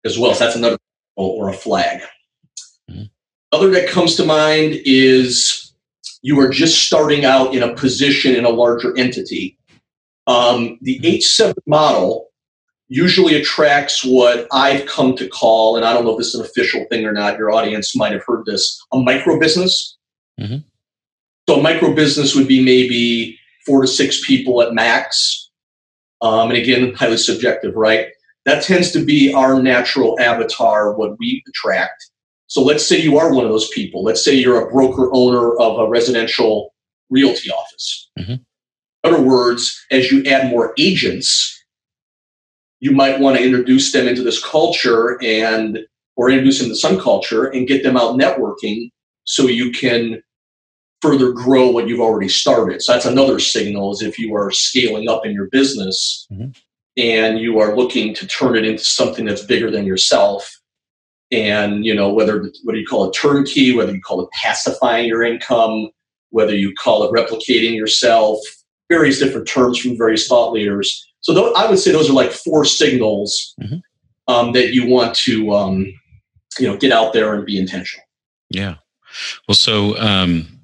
as 0.05 0.17
well. 0.17 0.33
So 0.33 0.43
that's 0.43 0.55
another 0.55 0.77
or 1.15 1.49
a 1.49 1.53
flag. 1.53 2.01
Mm-hmm. 2.89 3.03
Other 3.51 3.69
that 3.71 3.89
comes 3.89 4.15
to 4.15 4.25
mind 4.25 4.79
is 4.85 5.73
you 6.21 6.39
are 6.39 6.49
just 6.49 6.85
starting 6.85 7.25
out 7.25 7.53
in 7.53 7.63
a 7.63 7.73
position 7.75 8.35
in 8.35 8.45
a 8.45 8.49
larger 8.49 8.97
entity. 8.97 9.57
Um, 10.27 10.77
the 10.81 10.99
H7 10.99 11.55
model 11.65 12.29
usually 12.87 13.35
attracts 13.35 14.03
what 14.03 14.47
I've 14.51 14.85
come 14.85 15.15
to 15.15 15.27
call, 15.27 15.75
and 15.75 15.85
I 15.85 15.93
don't 15.93 16.05
know 16.05 16.11
if 16.11 16.17
this 16.17 16.29
is 16.29 16.35
an 16.35 16.45
official 16.45 16.85
thing 16.89 17.05
or 17.05 17.11
not, 17.11 17.37
your 17.37 17.51
audience 17.51 17.95
might 17.95 18.11
have 18.11 18.23
heard 18.25 18.45
this, 18.45 18.83
a 18.91 18.97
micro 18.97 19.39
business. 19.39 19.97
Mm-hmm. 20.39 20.57
So 21.47 21.59
a 21.59 21.63
micro 21.63 21.93
business 21.93 22.35
would 22.35 22.47
be 22.47 22.63
maybe 22.63 23.39
four 23.69 23.81
to 23.81 23.87
six 23.87 24.25
people 24.25 24.63
at 24.63 24.73
max. 24.73 25.51
Um, 26.21 26.49
and 26.49 26.57
again, 26.57 26.93
highly 26.95 27.17
subjective, 27.17 27.75
right? 27.75 28.07
That 28.45 28.63
tends 28.63 28.91
to 28.91 29.05
be 29.05 29.31
our 29.31 29.61
natural 29.61 30.19
avatar, 30.19 30.93
what 30.93 31.19
we 31.19 31.43
attract. 31.47 32.09
So 32.47 32.63
let's 32.63 32.83
say 32.83 32.99
you 32.99 33.19
are 33.19 33.31
one 33.31 33.45
of 33.45 33.51
those 33.51 33.69
people. 33.69 34.03
Let's 34.03 34.25
say 34.25 34.33
you're 34.33 34.67
a 34.67 34.71
broker 34.71 35.11
owner 35.13 35.55
of 35.57 35.77
a 35.77 35.87
residential 35.87 36.73
realty 37.11 37.51
office. 37.51 38.09
Mm-hmm. 38.17 38.31
In 38.31 38.41
other 39.03 39.21
words, 39.21 39.79
as 39.91 40.11
you 40.11 40.23
add 40.25 40.49
more 40.49 40.73
agents, 40.79 41.63
you 42.79 42.91
might 42.91 43.19
want 43.19 43.37
to 43.37 43.43
introduce 43.43 43.91
them 43.91 44.07
into 44.07 44.23
this 44.23 44.43
culture 44.43 45.21
and 45.21 45.79
or 46.15 46.31
introduce 46.31 46.59
them 46.59 46.69
to 46.69 46.75
some 46.75 46.99
culture 46.99 47.45
and 47.45 47.67
get 47.67 47.83
them 47.83 47.95
out 47.95 48.19
networking 48.19 48.89
so 49.25 49.43
you 49.43 49.71
can 49.71 50.21
further 51.01 51.31
grow 51.31 51.69
what 51.69 51.87
you've 51.87 52.01
already 52.01 52.29
started. 52.29 52.81
So 52.81 52.93
that's 52.93 53.05
another 53.05 53.39
signal 53.39 53.91
is 53.91 54.01
if 54.01 54.19
you 54.19 54.35
are 54.35 54.51
scaling 54.51 55.09
up 55.09 55.25
in 55.25 55.31
your 55.31 55.47
business 55.47 56.27
mm-hmm. 56.31 56.49
and 56.97 57.39
you 57.39 57.59
are 57.59 57.75
looking 57.75 58.13
to 58.15 58.27
turn 58.27 58.55
it 58.55 58.65
into 58.65 58.83
something 58.83 59.25
that's 59.25 59.45
bigger 59.45 59.71
than 59.71 59.85
yourself. 59.85 60.55
And 61.31 61.85
you 61.85 61.93
know 61.93 62.11
whether 62.11 62.51
what 62.63 62.73
do 62.73 62.79
you 62.79 62.87
call 62.87 63.07
it 63.07 63.13
turnkey, 63.13 63.75
whether 63.75 63.93
you 63.93 64.01
call 64.01 64.21
it 64.23 64.31
pacifying 64.31 65.07
your 65.07 65.23
income, 65.23 65.89
whether 66.31 66.55
you 66.55 66.73
call 66.73 67.03
it 67.03 67.11
replicating 67.15 67.75
yourself, 67.75 68.39
various 68.89 69.19
different 69.19 69.47
terms 69.47 69.77
from 69.77 69.95
various 69.95 70.27
thought 70.27 70.51
leaders 70.51 71.09
so 71.21 71.33
th- 71.33 71.53
I 71.55 71.69
would 71.69 71.79
say 71.79 71.91
those 71.91 72.09
are 72.09 72.13
like 72.13 72.31
four 72.31 72.65
signals 72.65 73.53
mm-hmm. 73.61 73.77
um, 74.27 74.53
that 74.53 74.73
you 74.73 74.87
want 74.87 75.15
to, 75.17 75.51
um, 75.51 75.93
you 76.59 76.67
know, 76.67 76.77
get 76.77 76.91
out 76.91 77.13
there 77.13 77.33
and 77.33 77.45
be 77.45 77.57
intentional. 77.57 78.05
Yeah. 78.49 78.75
Well, 79.47 79.55
so 79.55 79.97
um, 79.97 80.58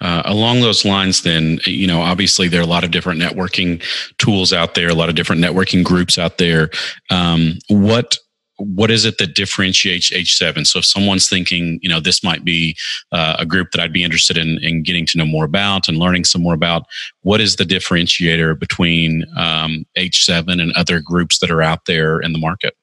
uh, 0.00 0.22
along 0.24 0.60
those 0.60 0.84
lines, 0.84 1.22
then 1.22 1.60
you 1.66 1.86
know, 1.86 2.00
obviously 2.00 2.48
there 2.48 2.60
are 2.60 2.64
a 2.64 2.66
lot 2.66 2.84
of 2.84 2.90
different 2.90 3.20
networking 3.20 3.82
tools 4.18 4.52
out 4.52 4.74
there, 4.74 4.88
a 4.88 4.94
lot 4.94 5.08
of 5.08 5.14
different 5.14 5.42
networking 5.42 5.84
groups 5.84 6.18
out 6.18 6.38
there. 6.38 6.70
Um, 7.10 7.58
what 7.68 8.16
what 8.60 8.90
is 8.90 9.04
it 9.04 9.18
that 9.18 9.34
differentiates 9.34 10.10
H7? 10.10 10.66
So 10.66 10.80
if 10.80 10.84
someone's 10.84 11.28
thinking, 11.28 11.78
you 11.82 11.88
know, 11.88 12.00
this 12.00 12.22
might 12.22 12.44
be 12.44 12.76
uh, 13.12 13.36
a 13.38 13.46
group 13.46 13.70
that 13.70 13.80
I'd 13.80 13.92
be 13.92 14.04
interested 14.04 14.36
in, 14.36 14.58
in 14.62 14.82
getting 14.82 15.06
to 15.06 15.18
know 15.18 15.24
more 15.24 15.44
about 15.44 15.88
and 15.88 15.96
learning 15.96 16.24
some 16.24 16.42
more 16.42 16.54
about, 16.54 16.84
what 17.22 17.40
is 17.40 17.56
the 17.56 17.64
differentiator 17.64 18.58
between 18.58 19.24
um, 19.36 19.86
H7 19.96 20.60
and 20.60 20.72
other 20.72 21.00
groups 21.00 21.38
that 21.38 21.50
are 21.50 21.62
out 21.62 21.86
there 21.86 22.20
in 22.20 22.32
the 22.32 22.38
market? 22.38 22.74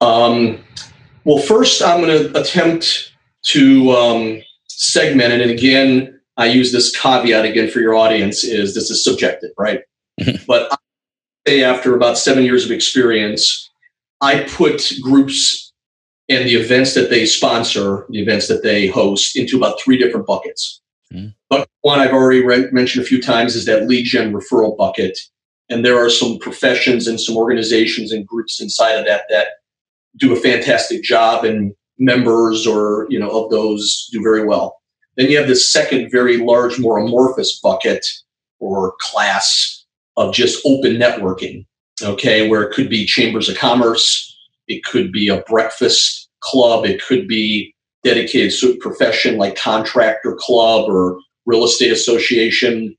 Um, 0.00 0.58
well, 1.24 1.38
first, 1.38 1.82
I'm 1.82 2.00
going 2.00 2.32
to 2.32 2.40
attempt 2.40 3.12
to 3.42 3.90
um, 3.92 4.42
segment 4.80 5.32
it. 5.32 5.40
And 5.42 5.50
again, 5.50 6.20
I 6.36 6.46
use 6.46 6.72
this 6.72 6.96
caveat 6.96 7.44
again 7.44 7.70
for 7.70 7.80
your 7.80 7.94
audience 7.94 8.42
is 8.44 8.74
this 8.74 8.90
is 8.90 9.04
subjective, 9.04 9.50
right? 9.58 9.82
but 10.46 10.72
I 10.72 10.76
say 11.46 11.62
after 11.62 11.94
about 11.94 12.18
seven 12.18 12.44
years 12.44 12.64
of 12.64 12.70
experience, 12.70 13.70
I 14.20 14.44
put 14.44 14.92
groups 15.02 15.72
and 16.28 16.48
the 16.48 16.54
events 16.54 16.94
that 16.94 17.10
they 17.10 17.26
sponsor, 17.26 18.06
the 18.08 18.22
events 18.22 18.48
that 18.48 18.62
they 18.62 18.86
host, 18.86 19.36
into 19.36 19.56
about 19.56 19.80
three 19.80 19.98
different 19.98 20.26
buckets. 20.26 20.80
Mm. 21.12 21.34
Bucket 21.48 21.68
one 21.82 21.98
I've 21.98 22.12
already 22.12 22.44
re- 22.44 22.70
mentioned 22.70 23.04
a 23.04 23.08
few 23.08 23.20
times 23.20 23.56
is 23.56 23.66
that 23.66 23.88
lead 23.88 24.04
gen 24.04 24.32
referral 24.32 24.76
bucket, 24.76 25.18
and 25.68 25.84
there 25.84 25.98
are 25.98 26.10
some 26.10 26.38
professions 26.38 27.06
and 27.06 27.20
some 27.20 27.36
organizations 27.36 28.12
and 28.12 28.26
groups 28.26 28.60
inside 28.60 28.92
of 28.92 29.06
that 29.06 29.22
that 29.28 29.48
do 30.16 30.32
a 30.32 30.36
fantastic 30.36 31.02
job, 31.02 31.44
and 31.44 31.74
members 32.00 32.66
or 32.66 33.06
you 33.08 33.18
know 33.18 33.30
of 33.30 33.50
those 33.50 34.08
do 34.12 34.20
very 34.22 34.44
well. 34.44 34.80
Then 35.16 35.30
you 35.30 35.38
have 35.38 35.48
this 35.48 35.70
second, 35.70 36.10
very 36.10 36.38
large, 36.38 36.78
more 36.78 36.98
amorphous 36.98 37.60
bucket 37.60 38.04
or 38.58 38.94
class 39.00 39.84
of 40.16 40.34
just 40.34 40.64
open 40.64 40.96
networking 40.96 41.64
okay, 42.02 42.48
where 42.48 42.62
it 42.62 42.72
could 42.72 42.88
be 42.88 43.06
chambers 43.06 43.48
of 43.48 43.56
commerce, 43.56 44.26
It 44.68 44.84
could 44.84 45.10
be 45.10 45.28
a 45.28 45.42
breakfast 45.42 46.28
club. 46.40 46.84
It 46.84 47.02
could 47.02 47.26
be 47.26 47.74
dedicated 48.04 48.52
to 48.58 48.70
a 48.70 48.76
profession 48.76 49.36
like 49.36 49.56
contractor 49.56 50.36
club 50.38 50.88
or 50.88 51.18
real 51.44 51.64
estate 51.64 51.90
association, 51.90 52.96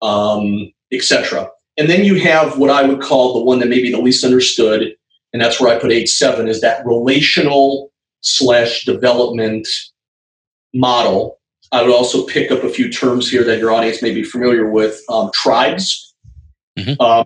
um, 0.00 0.72
etc. 0.90 1.50
And 1.76 1.90
then 1.90 2.04
you 2.04 2.14
have 2.22 2.58
what 2.58 2.70
I 2.70 2.82
would 2.82 3.02
call 3.02 3.34
the 3.34 3.44
one 3.44 3.58
that 3.58 3.68
may 3.68 3.82
be 3.82 3.90
the 3.90 4.00
least 4.00 4.24
understood, 4.24 4.94
and 5.32 5.42
that's 5.42 5.60
where 5.60 5.74
I 5.74 5.78
put 5.78 5.90
H7 5.90 6.48
is 6.48 6.62
that 6.62 6.84
relational 6.86 7.91
slash 8.22 8.84
development 8.84 9.68
model. 10.74 11.38
I 11.70 11.82
would 11.82 11.92
also 11.92 12.26
pick 12.26 12.50
up 12.50 12.64
a 12.64 12.68
few 12.68 12.90
terms 12.90 13.30
here 13.30 13.44
that 13.44 13.58
your 13.58 13.72
audience 13.72 14.02
may 14.02 14.12
be 14.12 14.22
familiar 14.22 14.68
with. 14.68 15.00
Um, 15.08 15.30
tribes. 15.34 16.14
Mm-hmm. 16.78 16.94
Uh, 17.00 17.24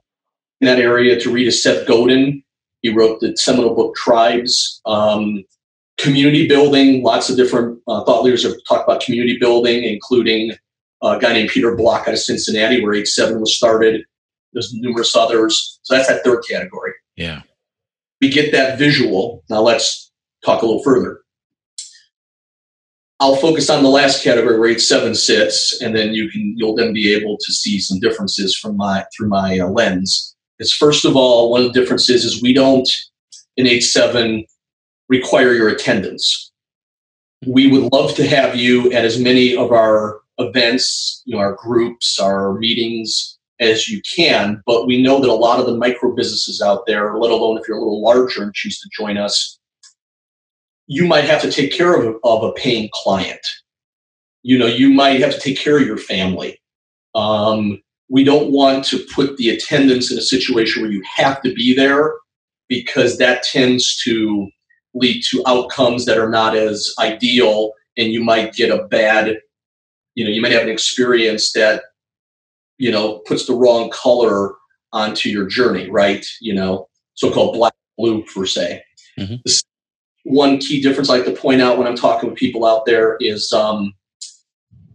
in 0.60 0.66
that 0.66 0.78
area, 0.78 1.20
to 1.20 1.30
read 1.30 1.46
is 1.46 1.62
Seth 1.62 1.86
Godin. 1.86 2.42
He 2.82 2.90
wrote 2.90 3.20
the 3.20 3.36
seminal 3.36 3.74
book 3.74 3.94
Tribes. 3.94 4.80
Um, 4.86 5.44
community 5.98 6.46
building, 6.46 7.02
lots 7.02 7.28
of 7.28 7.36
different 7.36 7.80
uh, 7.88 8.04
thought 8.04 8.22
leaders 8.22 8.44
have 8.44 8.54
talked 8.68 8.88
about 8.88 9.02
community 9.02 9.38
building, 9.38 9.84
including 9.84 10.52
a 11.02 11.18
guy 11.18 11.32
named 11.32 11.50
Peter 11.50 11.74
Block 11.74 12.06
out 12.06 12.14
of 12.14 12.20
Cincinnati, 12.20 12.82
where 12.82 12.94
H7 12.94 13.40
was 13.40 13.56
started. 13.56 14.02
There's 14.52 14.72
numerous 14.72 15.14
others. 15.14 15.78
So 15.82 15.94
that's 15.94 16.08
that 16.08 16.24
third 16.24 16.42
category. 16.48 16.92
Yeah. 17.16 17.42
We 18.20 18.30
get 18.30 18.52
that 18.52 18.78
visual. 18.78 19.42
Now 19.50 19.60
let's 19.60 20.05
talk 20.46 20.62
a 20.62 20.66
little 20.66 20.82
further. 20.82 21.20
I'll 23.18 23.36
focus 23.36 23.70
on 23.70 23.82
the 23.82 23.88
last 23.88 24.22
category 24.22 24.58
where 24.58 24.74
H7 24.74 25.16
sits, 25.16 25.80
and 25.80 25.96
then 25.96 26.12
you 26.12 26.30
can 26.30 26.54
you'll 26.56 26.76
then 26.76 26.92
be 26.92 27.14
able 27.14 27.38
to 27.38 27.52
see 27.52 27.78
some 27.80 27.98
differences 27.98 28.56
from 28.56 28.76
my 28.76 29.04
through 29.16 29.28
my 29.28 29.58
uh, 29.58 29.68
lens. 29.68 30.36
Is 30.58 30.72
first 30.72 31.04
of 31.04 31.16
all, 31.16 31.50
one 31.50 31.62
of 31.62 31.72
the 31.72 31.80
differences 31.80 32.24
is 32.24 32.42
we 32.42 32.52
don't 32.52 32.88
in 33.56 33.66
H7 33.66 34.44
require 35.08 35.52
your 35.54 35.68
attendance. 35.68 36.52
We 37.46 37.70
would 37.70 37.92
love 37.92 38.14
to 38.16 38.26
have 38.26 38.56
you 38.56 38.92
at 38.92 39.04
as 39.04 39.18
many 39.18 39.56
of 39.56 39.72
our 39.72 40.20
events, 40.38 41.22
you 41.24 41.34
know, 41.34 41.40
our 41.40 41.54
groups, 41.54 42.18
our 42.18 42.54
meetings 42.54 43.38
as 43.60 43.88
you 43.88 44.02
can, 44.16 44.62
but 44.66 44.86
we 44.86 45.02
know 45.02 45.20
that 45.20 45.30
a 45.30 45.32
lot 45.32 45.58
of 45.58 45.66
the 45.66 45.76
micro 45.76 46.14
businesses 46.14 46.60
out 46.60 46.84
there, 46.86 47.16
let 47.16 47.30
alone 47.30 47.58
if 47.58 47.66
you're 47.66 47.78
a 47.78 47.80
little 47.80 48.02
larger 48.02 48.42
and 48.42 48.52
choose 48.52 48.78
to 48.80 48.88
join 48.94 49.16
us, 49.16 49.58
you 50.86 51.06
might 51.06 51.24
have 51.24 51.42
to 51.42 51.50
take 51.50 51.72
care 51.72 51.94
of, 51.94 52.16
of 52.24 52.42
a 52.42 52.52
paying 52.52 52.88
client. 52.92 53.44
You 54.42 54.58
know, 54.58 54.66
you 54.66 54.90
might 54.90 55.20
have 55.20 55.32
to 55.32 55.40
take 55.40 55.58
care 55.58 55.78
of 55.78 55.86
your 55.86 55.98
family. 55.98 56.60
Um, 57.14 57.82
we 58.08 58.22
don't 58.22 58.52
want 58.52 58.84
to 58.86 59.04
put 59.14 59.36
the 59.36 59.48
attendance 59.50 60.12
in 60.12 60.18
a 60.18 60.22
situation 60.22 60.82
where 60.82 60.92
you 60.92 61.02
have 61.16 61.42
to 61.42 61.52
be 61.54 61.74
there 61.74 62.14
because 62.68 63.18
that 63.18 63.42
tends 63.42 63.96
to 64.04 64.48
lead 64.94 65.22
to 65.30 65.42
outcomes 65.46 66.04
that 66.06 66.18
are 66.18 66.30
not 66.30 66.56
as 66.56 66.94
ideal 66.98 67.72
and 67.96 68.12
you 68.12 68.22
might 68.22 68.54
get 68.54 68.70
a 68.70 68.84
bad 68.84 69.36
you 70.14 70.24
know 70.24 70.30
you 70.30 70.40
might 70.40 70.52
have 70.52 70.62
an 70.62 70.68
experience 70.68 71.52
that 71.52 71.82
you 72.78 72.90
know 72.90 73.18
puts 73.26 73.46
the 73.46 73.54
wrong 73.54 73.90
color 73.90 74.54
onto 74.92 75.28
your 75.28 75.46
journey 75.46 75.90
right 75.90 76.26
you 76.40 76.54
know 76.54 76.88
so-called 77.14 77.54
black 77.54 77.74
blue 77.98 78.24
per 78.24 78.46
se 78.46 78.82
mm-hmm. 79.18 79.34
One 80.26 80.58
key 80.58 80.80
difference 80.80 81.08
i 81.08 81.16
like 81.16 81.24
to 81.24 81.32
point 81.32 81.62
out 81.62 81.78
when 81.78 81.86
i'm 81.86 81.96
talking 81.96 82.28
with 82.28 82.38
people 82.38 82.66
out 82.66 82.84
there 82.86 83.16
is 83.20 83.52
um, 83.52 83.92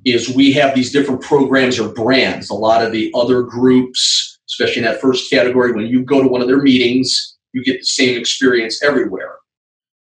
is 0.03 0.29
we 0.29 0.51
have 0.51 0.73
these 0.75 0.91
different 0.91 1.21
programs 1.21 1.79
or 1.79 1.89
brands 1.89 2.49
a 2.49 2.55
lot 2.55 2.83
of 2.83 2.91
the 2.91 3.11
other 3.15 3.41
groups 3.43 4.39
especially 4.49 4.79
in 4.79 4.83
that 4.83 4.99
first 4.99 5.29
category 5.29 5.71
when 5.71 5.87
you 5.87 6.03
go 6.03 6.21
to 6.21 6.27
one 6.27 6.41
of 6.41 6.47
their 6.47 6.61
meetings 6.61 7.37
you 7.53 7.63
get 7.63 7.79
the 7.79 7.85
same 7.85 8.17
experience 8.19 8.83
everywhere 8.83 9.35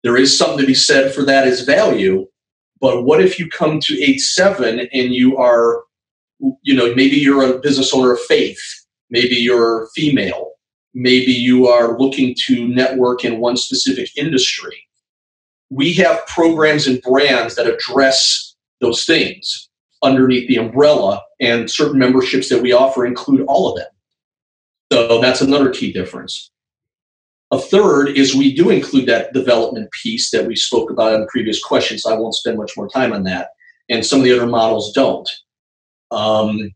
there 0.03 0.17
is 0.17 0.37
something 0.37 0.59
to 0.59 0.67
be 0.67 0.73
said 0.73 1.13
for 1.13 1.23
that 1.23 1.47
as 1.47 1.61
value. 1.61 2.27
But 2.79 3.03
what 3.03 3.21
if 3.21 3.39
you 3.39 3.49
come 3.49 3.79
to 3.79 3.95
H7 3.95 4.89
and 4.91 5.13
you 5.13 5.37
are, 5.37 5.83
you 6.61 6.75
know, 6.75 6.93
maybe 6.93 7.15
you're 7.15 7.55
a 7.55 7.59
business 7.59 7.93
owner 7.93 8.11
of 8.11 8.19
faith, 8.21 8.61
maybe 9.09 9.35
you're 9.35 9.87
female, 9.95 10.51
maybe 10.93 11.31
you 11.31 11.67
are 11.67 11.97
looking 11.97 12.35
to 12.45 12.67
network 12.67 13.23
in 13.23 13.39
one 13.39 13.55
specific 13.55 14.09
industry. 14.17 14.85
We 15.73 15.93
have 15.93 16.25
programs 16.27 16.87
and 16.87 17.01
brands 17.01 17.55
that 17.55 17.67
address 17.67 18.55
those 18.81 19.05
things 19.05 19.69
underneath 20.03 20.47
the 20.47 20.57
umbrella, 20.57 21.21
and 21.39 21.71
certain 21.71 21.97
memberships 21.97 22.49
that 22.49 22.61
we 22.61 22.73
offer 22.73 23.05
include 23.05 23.45
all 23.47 23.71
of 23.71 23.77
them. 23.77 23.87
So 24.91 25.21
that's 25.21 25.41
another 25.41 25.71
key 25.71 25.93
difference. 25.93 26.51
A 27.51 27.57
third 27.57 28.09
is 28.09 28.35
we 28.35 28.53
do 28.53 28.69
include 28.69 29.07
that 29.07 29.33
development 29.33 29.89
piece 30.03 30.31
that 30.31 30.45
we 30.45 30.55
spoke 30.55 30.91
about 30.91 31.13
in 31.13 31.27
previous 31.27 31.63
questions. 31.63 32.05
I 32.05 32.15
won't 32.15 32.35
spend 32.35 32.57
much 32.57 32.73
more 32.75 32.89
time 32.89 33.13
on 33.13 33.23
that. 33.23 33.49
And 33.89 34.05
some 34.05 34.19
of 34.19 34.25
the 34.25 34.33
other 34.33 34.47
models 34.47 34.91
don't. 34.91 35.29
Um, 36.11 36.71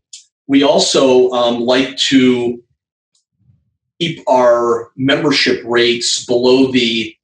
we 0.46 0.62
also 0.62 1.30
um, 1.30 1.60
like 1.60 1.96
to 2.08 2.62
keep 4.00 4.20
our 4.28 4.90
membership 4.96 5.62
rates 5.64 6.24
below 6.24 6.72
the 6.72 7.14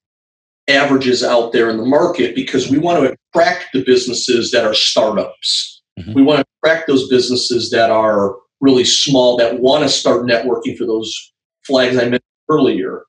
averages 0.68 1.22
out 1.22 1.52
there 1.52 1.68
in 1.70 1.76
the 1.76 1.84
market 1.84 2.34
because 2.34 2.70
we 2.70 2.78
want 2.78 3.02
to 3.02 3.16
attract 3.34 3.66
the 3.72 3.84
businesses 3.84 4.50
that 4.50 4.64
are 4.64 4.74
startups. 4.74 5.82
Mm-hmm. 5.98 6.14
We 6.14 6.22
want 6.22 6.40
to 6.40 6.46
attract 6.62 6.86
those 6.86 7.08
businesses 7.08 7.70
that 7.70 7.90
are 7.90 8.36
really 8.60 8.84
small 8.84 9.36
that 9.36 9.60
want 9.60 9.82
to 9.82 9.88
start 9.88 10.26
networking 10.26 10.76
for 10.76 10.86
those 10.86 11.32
flags 11.66 11.96
I 11.96 12.04
mentioned 12.04 12.22
earlier. 12.48 13.04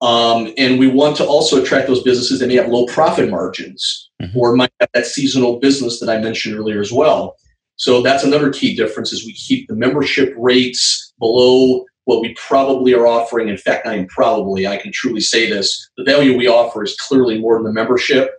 Um, 0.00 0.52
and 0.58 0.78
we 0.78 0.86
want 0.86 1.16
to 1.16 1.26
also 1.26 1.62
attract 1.62 1.88
those 1.88 2.02
businesses 2.02 2.40
that 2.40 2.48
may 2.48 2.56
have 2.56 2.68
low 2.68 2.86
profit 2.86 3.30
margins 3.30 4.10
mm-hmm. 4.20 4.38
or 4.38 4.54
might 4.54 4.72
have 4.80 4.90
that 4.94 5.06
seasonal 5.06 5.58
business 5.58 6.00
that 6.00 6.08
I 6.08 6.18
mentioned 6.20 6.56
earlier 6.56 6.80
as 6.80 6.92
well. 6.92 7.36
So 7.76 8.02
that's 8.02 8.22
another 8.22 8.52
key 8.52 8.76
difference 8.76 9.12
is 9.12 9.24
we 9.24 9.32
keep 9.32 9.66
the 9.66 9.74
membership 9.74 10.32
rates 10.36 11.12
below 11.18 11.84
what 12.04 12.20
we 12.20 12.34
probably 12.34 12.94
are 12.94 13.06
offering. 13.06 13.48
In 13.48 13.56
fact, 13.56 13.86
I 13.86 13.94
am 13.94 14.06
probably, 14.06 14.66
I 14.66 14.76
can 14.76 14.92
truly 14.92 15.20
say 15.20 15.48
this, 15.48 15.90
the 15.96 16.04
value 16.04 16.36
we 16.36 16.48
offer 16.48 16.82
is 16.82 16.96
clearly 16.96 17.38
more 17.38 17.56
than 17.56 17.64
the 17.64 17.72
membership, 17.72 18.30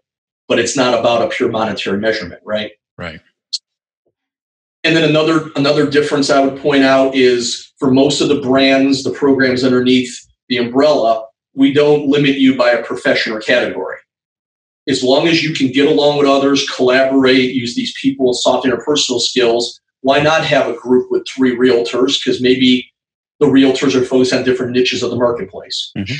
but 0.47 0.59
it's 0.59 0.77
not 0.77 0.97
about 0.97 1.23
a 1.23 1.29
pure 1.29 1.49
monetary 1.49 1.99
measurement, 1.99 2.41
right? 2.45 2.71
Right. 2.97 3.19
And 4.83 4.95
then 4.95 5.09
another 5.09 5.49
another 5.55 5.89
difference 5.89 6.29
I 6.29 6.45
would 6.45 6.61
point 6.61 6.83
out 6.83 7.15
is 7.15 7.73
for 7.79 7.89
most 7.89 8.21
of 8.21 8.27
the 8.27 8.39
brands, 8.39 9.03
the 9.03 9.11
programs 9.11 9.63
underneath 9.63 10.15
the 10.47 10.57
umbrella, 10.57 11.25
we 11.55 11.73
don't 11.73 12.07
limit 12.07 12.35
you 12.35 12.55
by 12.55 12.69
a 12.69 12.83
profession 12.83 13.33
or 13.33 13.39
category. 13.39 13.97
As 14.87 15.03
long 15.03 15.27
as 15.27 15.43
you 15.43 15.55
can 15.55 15.71
get 15.71 15.87
along 15.87 16.19
with 16.19 16.27
others, 16.27 16.69
collaborate, 16.69 17.55
use 17.55 17.73
these 17.73 17.95
people, 17.99 18.35
soft 18.35 18.67
interpersonal 18.67 19.19
skills, 19.19 19.81
why 20.01 20.19
not 20.19 20.45
have 20.45 20.67
a 20.67 20.77
group 20.77 21.09
with 21.09 21.27
three 21.27 21.55
realtors? 21.55 22.23
Because 22.23 22.39
maybe 22.39 22.87
the 23.39 23.47
realtors 23.47 23.95
are 23.95 24.05
focused 24.05 24.33
on 24.33 24.43
different 24.43 24.71
niches 24.71 25.03
of 25.03 25.09
the 25.09 25.17
marketplace. 25.17 25.91
Mm-hmm. 25.97 26.13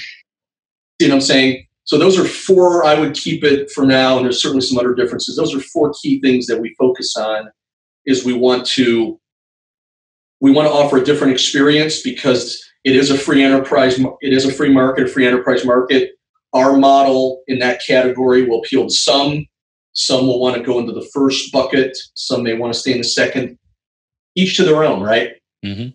You 0.99 1.07
know 1.07 1.15
what 1.15 1.21
I'm 1.23 1.27
saying? 1.27 1.67
So 1.83 1.97
those 1.97 2.17
are 2.17 2.25
four, 2.25 2.83
I 2.83 2.99
would 2.99 3.13
keep 3.13 3.43
it 3.43 3.69
for 3.71 3.85
now, 3.85 4.17
and 4.17 4.25
there's 4.25 4.41
certainly 4.41 4.65
some 4.65 4.77
other 4.77 4.95
differences. 4.95 5.35
Those 5.35 5.53
are 5.53 5.59
four 5.59 5.93
key 6.01 6.19
things 6.19 6.47
that 6.47 6.59
we 6.59 6.73
focus 6.79 7.15
on 7.15 7.49
is 8.05 8.25
we 8.25 8.33
want 8.33 8.65
to 8.65 9.19
we 10.41 10.51
want 10.51 10.67
to 10.67 10.73
offer 10.73 10.97
a 10.97 11.03
different 11.03 11.33
experience 11.33 12.01
because 12.01 12.61
it 12.83 12.95
is 12.95 13.09
a 13.09 13.17
free 13.17 13.41
enterprise. 13.41 13.99
It 14.21 14.33
is 14.33 14.45
a 14.45 14.51
free 14.51 14.71
market, 14.71 15.05
a 15.05 15.07
free 15.07 15.25
enterprise 15.25 15.65
market. 15.65 16.11
Our 16.53 16.77
model 16.77 17.41
in 17.47 17.59
that 17.59 17.81
category 17.85 18.47
will 18.47 18.59
appeal 18.59 18.87
to 18.87 18.93
some. 18.93 19.45
Some 19.93 20.27
will 20.27 20.39
want 20.39 20.57
to 20.57 20.63
go 20.63 20.77
into 20.77 20.91
the 20.91 21.07
first 21.13 21.51
bucket. 21.51 21.97
Some 22.15 22.43
may 22.43 22.53
want 22.53 22.73
to 22.73 22.79
stay 22.79 22.91
in 22.91 22.97
the 22.99 23.03
second. 23.05 23.57
Each 24.35 24.57
to 24.57 24.63
their 24.63 24.83
own, 24.83 25.01
right? 25.01 25.31
Mm-hmm. 25.65 25.89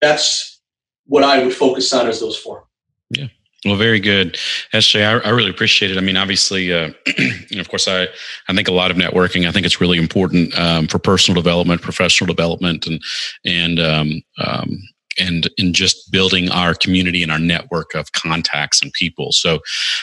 That's 0.00 0.60
what 1.06 1.24
I 1.24 1.42
would 1.42 1.54
focus 1.54 1.92
on 1.92 2.06
as 2.06 2.20
those 2.20 2.36
four. 2.36 2.64
Yeah. 3.10 3.28
Well, 3.64 3.76
very 3.76 3.98
good, 3.98 4.38
SJ. 4.72 5.02
I, 5.04 5.26
I 5.26 5.30
really 5.30 5.50
appreciate 5.50 5.90
it. 5.90 5.98
I 5.98 6.00
mean, 6.00 6.16
obviously, 6.16 6.72
uh, 6.72 6.90
of 7.58 7.68
course, 7.68 7.88
I 7.88 8.06
I 8.48 8.54
think 8.54 8.68
a 8.68 8.72
lot 8.72 8.92
of 8.92 8.96
networking. 8.96 9.48
I 9.48 9.52
think 9.52 9.66
it's 9.66 9.80
really 9.80 9.98
important 9.98 10.56
um, 10.56 10.86
for 10.86 11.00
personal 11.00 11.42
development, 11.42 11.82
professional 11.82 12.28
development, 12.28 12.86
and 12.86 13.02
and 13.44 13.80
um, 13.80 14.22
um, 14.38 14.78
and 15.18 15.50
in 15.58 15.72
just 15.72 16.12
building 16.12 16.48
our 16.50 16.72
community 16.74 17.22
and 17.22 17.32
our 17.32 17.38
network 17.40 17.94
of 17.94 18.12
contacts 18.12 18.80
and 18.80 18.92
people. 18.92 19.32
So 19.32 19.58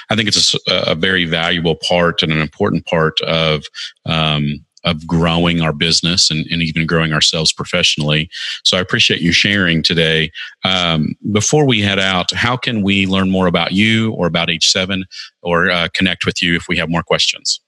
I 0.09 0.15
think 0.15 0.27
it's 0.27 0.53
a, 0.67 0.83
a 0.87 0.95
very 0.95 1.23
valuable 1.23 1.75
part 1.75 2.23
and 2.23 2.33
an 2.33 2.41
important 2.41 2.85
part 2.85 3.21
of 3.21 3.63
um, 4.05 4.64
of 4.85 5.05
growing 5.05 5.61
our 5.61 5.73
business 5.73 6.29
and, 6.29 6.45
and, 6.51 6.61
even 6.61 6.85
growing 6.85 7.11
ourselves 7.11 7.51
professionally. 7.51 8.29
So 8.63 8.77
I 8.77 8.81
appreciate 8.81 9.19
you 9.19 9.31
sharing 9.31 9.81
today. 9.83 10.31
Um, 10.63 11.15
before 11.31 11.65
we 11.65 11.81
head 11.81 11.99
out, 11.99 12.31
how 12.31 12.55
can 12.55 12.81
we 12.81 13.07
learn 13.07 13.29
more 13.29 13.47
about 13.47 13.71
you 13.71 14.13
or 14.13 14.27
about 14.27 14.47
H7 14.47 15.03
or 15.41 15.69
uh, 15.69 15.87
connect 15.93 16.25
with 16.25 16.41
you 16.41 16.55
if 16.55 16.67
we 16.67 16.77
have 16.77 16.89
more 16.89 17.03
questions? 17.03 17.59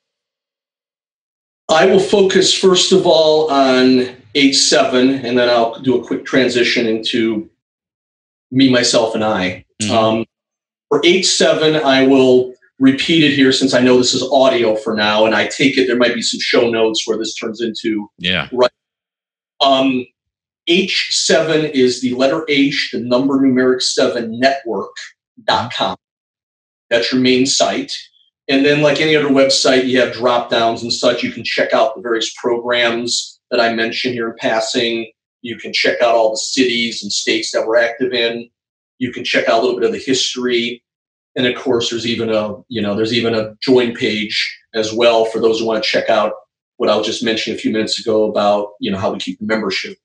I 1.70 1.86
will 1.86 2.00
focus 2.00 2.54
first 2.54 2.94
of 2.94 3.06
all 3.06 3.52
on 3.52 4.16
H7, 4.36 5.24
and 5.24 5.38
then 5.38 5.50
I'll 5.50 5.80
do 5.80 6.00
a 6.00 6.06
quick 6.06 6.26
transition 6.26 6.86
into 6.86 7.50
me, 8.52 8.70
myself, 8.70 9.16
and 9.16 9.24
I. 9.24 9.66
Mm-hmm. 9.82 9.94
Um, 9.94 10.26
for 10.90 11.02
H7, 11.02 11.82
I 11.82 12.08
will 12.08 12.54
repeat 12.80 13.24
it 13.24 13.34
here 13.34 13.52
since 13.52 13.74
I 13.74 13.82
know 13.82 13.98
this 13.98 14.14
is 14.14 14.24
audio 14.32 14.76
for 14.76 14.96
now, 14.96 15.26
and 15.26 15.36
I 15.36 15.48
take 15.48 15.78
it 15.78 15.88
there 15.88 15.98
might 15.98 16.16
be 16.16 16.22
some 16.22 16.40
show 16.40 16.70
notes 16.70 17.04
where 17.06 17.18
this 17.18 17.36
turns 17.36 17.62
into 17.62 18.10
yeah. 18.18 18.50
Right. 18.52 18.72
Um, 19.60 20.06
H7 20.70 21.72
is 21.72 22.02
the 22.02 22.14
letter 22.16 22.46
H, 22.50 22.90
the 22.92 23.00
number 23.00 23.36
numeric 23.36 23.82
seven 23.82 24.40
network.com. 24.40 25.96
That's 26.90 27.12
your 27.12 27.22
main 27.22 27.46
site. 27.46 27.94
And 28.50 28.66
then, 28.66 28.82
like 28.82 29.02
any 29.02 29.16
other 29.16 29.30
website, 29.30 29.88
you 29.88 30.00
have 30.00 30.14
drop 30.14 30.50
downs 30.50 30.82
and 30.82 30.94
such. 30.94 31.24
You 31.24 31.32
can 31.32 31.44
check 31.44 31.74
out 31.74 31.96
the 31.96 32.02
various 32.02 32.34
programs 32.42 33.40
that 33.52 33.60
I 33.60 33.74
mentioned 33.74 34.14
here 34.14 34.30
in 34.30 34.36
passing. 34.40 35.12
You 35.42 35.58
can 35.58 35.74
check 35.74 36.02
out 36.02 36.16
all 36.16 36.32
the 36.32 36.38
cities 36.38 37.04
and 37.04 37.12
states 37.12 37.52
that 37.52 37.66
we're 37.66 37.78
active 37.78 38.14
in. 38.14 38.50
You 39.00 39.12
can 39.12 39.24
check 39.24 39.50
out 39.50 39.60
a 39.60 39.62
little 39.62 39.80
bit 39.80 39.86
of 39.86 39.94
the 39.94 40.00
history. 40.00 40.84
And 41.38 41.46
of 41.46 41.56
course, 41.56 41.90
there's 41.90 42.08
even 42.08 42.30
a, 42.30 42.56
you 42.68 42.82
know, 42.82 42.96
there's 42.96 43.14
even 43.14 43.36
a 43.36 43.54
join 43.62 43.96
page 43.96 44.60
as 44.74 44.92
well 44.92 45.26
for 45.26 45.40
those 45.40 45.60
who 45.60 45.68
want 45.68 45.82
to 45.82 45.90
check 45.90 46.10
out 46.10 46.34
what 46.78 46.90
I 46.90 46.96
was 46.96 47.06
just 47.06 47.24
mentioning 47.24 47.58
a 47.58 47.62
few 47.62 47.72
minutes 47.72 48.00
ago 48.00 48.30
about, 48.30 48.72
you 48.80 48.92
know, 48.92 48.98
how 48.98 49.14
we 49.14 49.20
keep 49.20 49.40
the 49.40 49.46
membership 49.46 49.98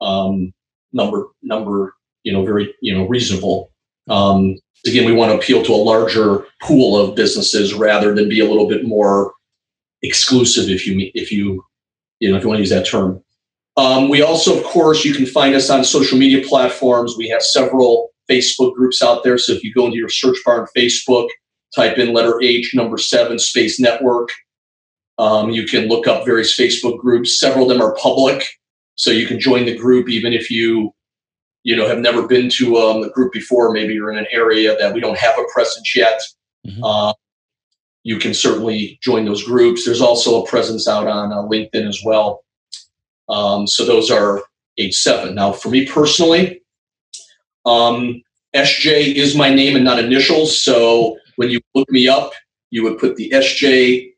um, 0.00 0.52
number, 0.92 1.28
number, 1.42 1.94
you 2.24 2.32
know, 2.32 2.44
very, 2.44 2.74
you 2.82 2.92
know, 2.92 3.06
reasonable. 3.06 3.70
Um, 4.08 4.56
again, 4.84 5.04
we 5.04 5.12
want 5.12 5.30
to 5.30 5.38
appeal 5.38 5.62
to 5.62 5.72
a 5.72 5.76
larger 5.76 6.44
pool 6.62 6.98
of 6.98 7.14
businesses 7.14 7.72
rather 7.72 8.14
than 8.14 8.28
be 8.28 8.40
a 8.40 8.46
little 8.46 8.68
bit 8.68 8.84
more 8.84 9.32
exclusive, 10.02 10.68
if 10.68 10.86
you 10.86 11.10
if 11.14 11.30
you 11.30 11.64
you 12.18 12.30
know 12.30 12.36
if 12.36 12.42
you 12.42 12.48
want 12.48 12.58
to 12.58 12.62
use 12.62 12.70
that 12.70 12.86
term. 12.86 13.22
Um, 13.76 14.08
we 14.08 14.22
also, 14.22 14.58
of 14.58 14.64
course, 14.64 15.04
you 15.04 15.14
can 15.14 15.26
find 15.26 15.54
us 15.54 15.70
on 15.70 15.84
social 15.84 16.18
media 16.18 16.46
platforms. 16.46 17.16
We 17.16 17.28
have 17.28 17.42
several 17.42 18.09
Facebook 18.30 18.74
groups 18.74 19.02
out 19.02 19.24
there. 19.24 19.38
So 19.38 19.52
if 19.52 19.64
you 19.64 19.74
go 19.74 19.86
into 19.86 19.98
your 19.98 20.08
search 20.08 20.36
bar 20.44 20.60
on 20.60 20.68
Facebook, 20.76 21.28
type 21.74 21.98
in 21.98 22.12
letter 22.12 22.40
H, 22.42 22.74
number 22.74 22.98
seven, 22.98 23.38
space 23.38 23.80
network. 23.80 24.30
Um, 25.18 25.50
you 25.50 25.66
can 25.66 25.88
look 25.88 26.06
up 26.06 26.24
various 26.24 26.56
Facebook 26.56 26.98
groups. 26.98 27.38
Several 27.38 27.64
of 27.64 27.68
them 27.68 27.82
are 27.82 27.94
public, 27.96 28.46
so 28.94 29.10
you 29.10 29.26
can 29.26 29.40
join 29.40 29.64
the 29.64 29.76
group 29.76 30.08
even 30.08 30.32
if 30.32 30.50
you 30.50 30.94
you 31.62 31.74
know 31.76 31.88
have 31.88 31.98
never 31.98 32.26
been 32.26 32.48
to 32.50 32.76
um, 32.76 33.00
the 33.00 33.10
group 33.10 33.32
before 33.32 33.72
maybe 33.72 33.94
you're 33.94 34.12
in 34.12 34.18
an 34.18 34.26
area 34.30 34.76
that 34.78 34.94
we 34.94 35.00
don't 35.00 35.18
have 35.18 35.38
a 35.38 35.44
presence 35.52 35.94
yet 35.96 36.20
mm-hmm. 36.66 36.84
uh, 36.84 37.12
you 38.02 38.18
can 38.18 38.34
certainly 38.34 38.98
join 39.02 39.24
those 39.24 39.42
groups 39.42 39.84
there's 39.84 40.00
also 40.00 40.42
a 40.42 40.46
presence 40.46 40.86
out 40.86 41.06
on 41.06 41.32
uh, 41.32 41.36
linkedin 41.36 41.88
as 41.88 42.00
well 42.04 42.44
um, 43.28 43.66
so 43.66 43.84
those 43.84 44.10
are 44.10 44.42
H7 44.78 45.34
now 45.34 45.52
for 45.52 45.70
me 45.70 45.86
personally 45.86 46.59
um, 47.66 48.22
sj 48.54 49.14
is 49.14 49.36
my 49.36 49.52
name 49.52 49.76
and 49.76 49.84
not 49.84 49.98
initials 49.98 50.60
so 50.60 51.16
when 51.36 51.50
you 51.50 51.60
look 51.74 51.90
me 51.90 52.08
up 52.08 52.32
you 52.70 52.82
would 52.82 52.98
put 52.98 53.16
the 53.16 53.30
sj 53.30 54.10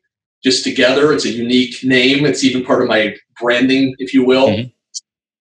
just 0.43 0.63
together 0.63 1.13
it's 1.13 1.25
a 1.25 1.31
unique 1.31 1.83
name 1.83 2.25
it's 2.25 2.43
even 2.43 2.63
part 2.63 2.81
of 2.81 2.87
my 2.87 3.15
branding 3.39 3.95
if 3.99 4.13
you 4.13 4.25
will 4.25 4.47
mm-hmm 4.47 4.67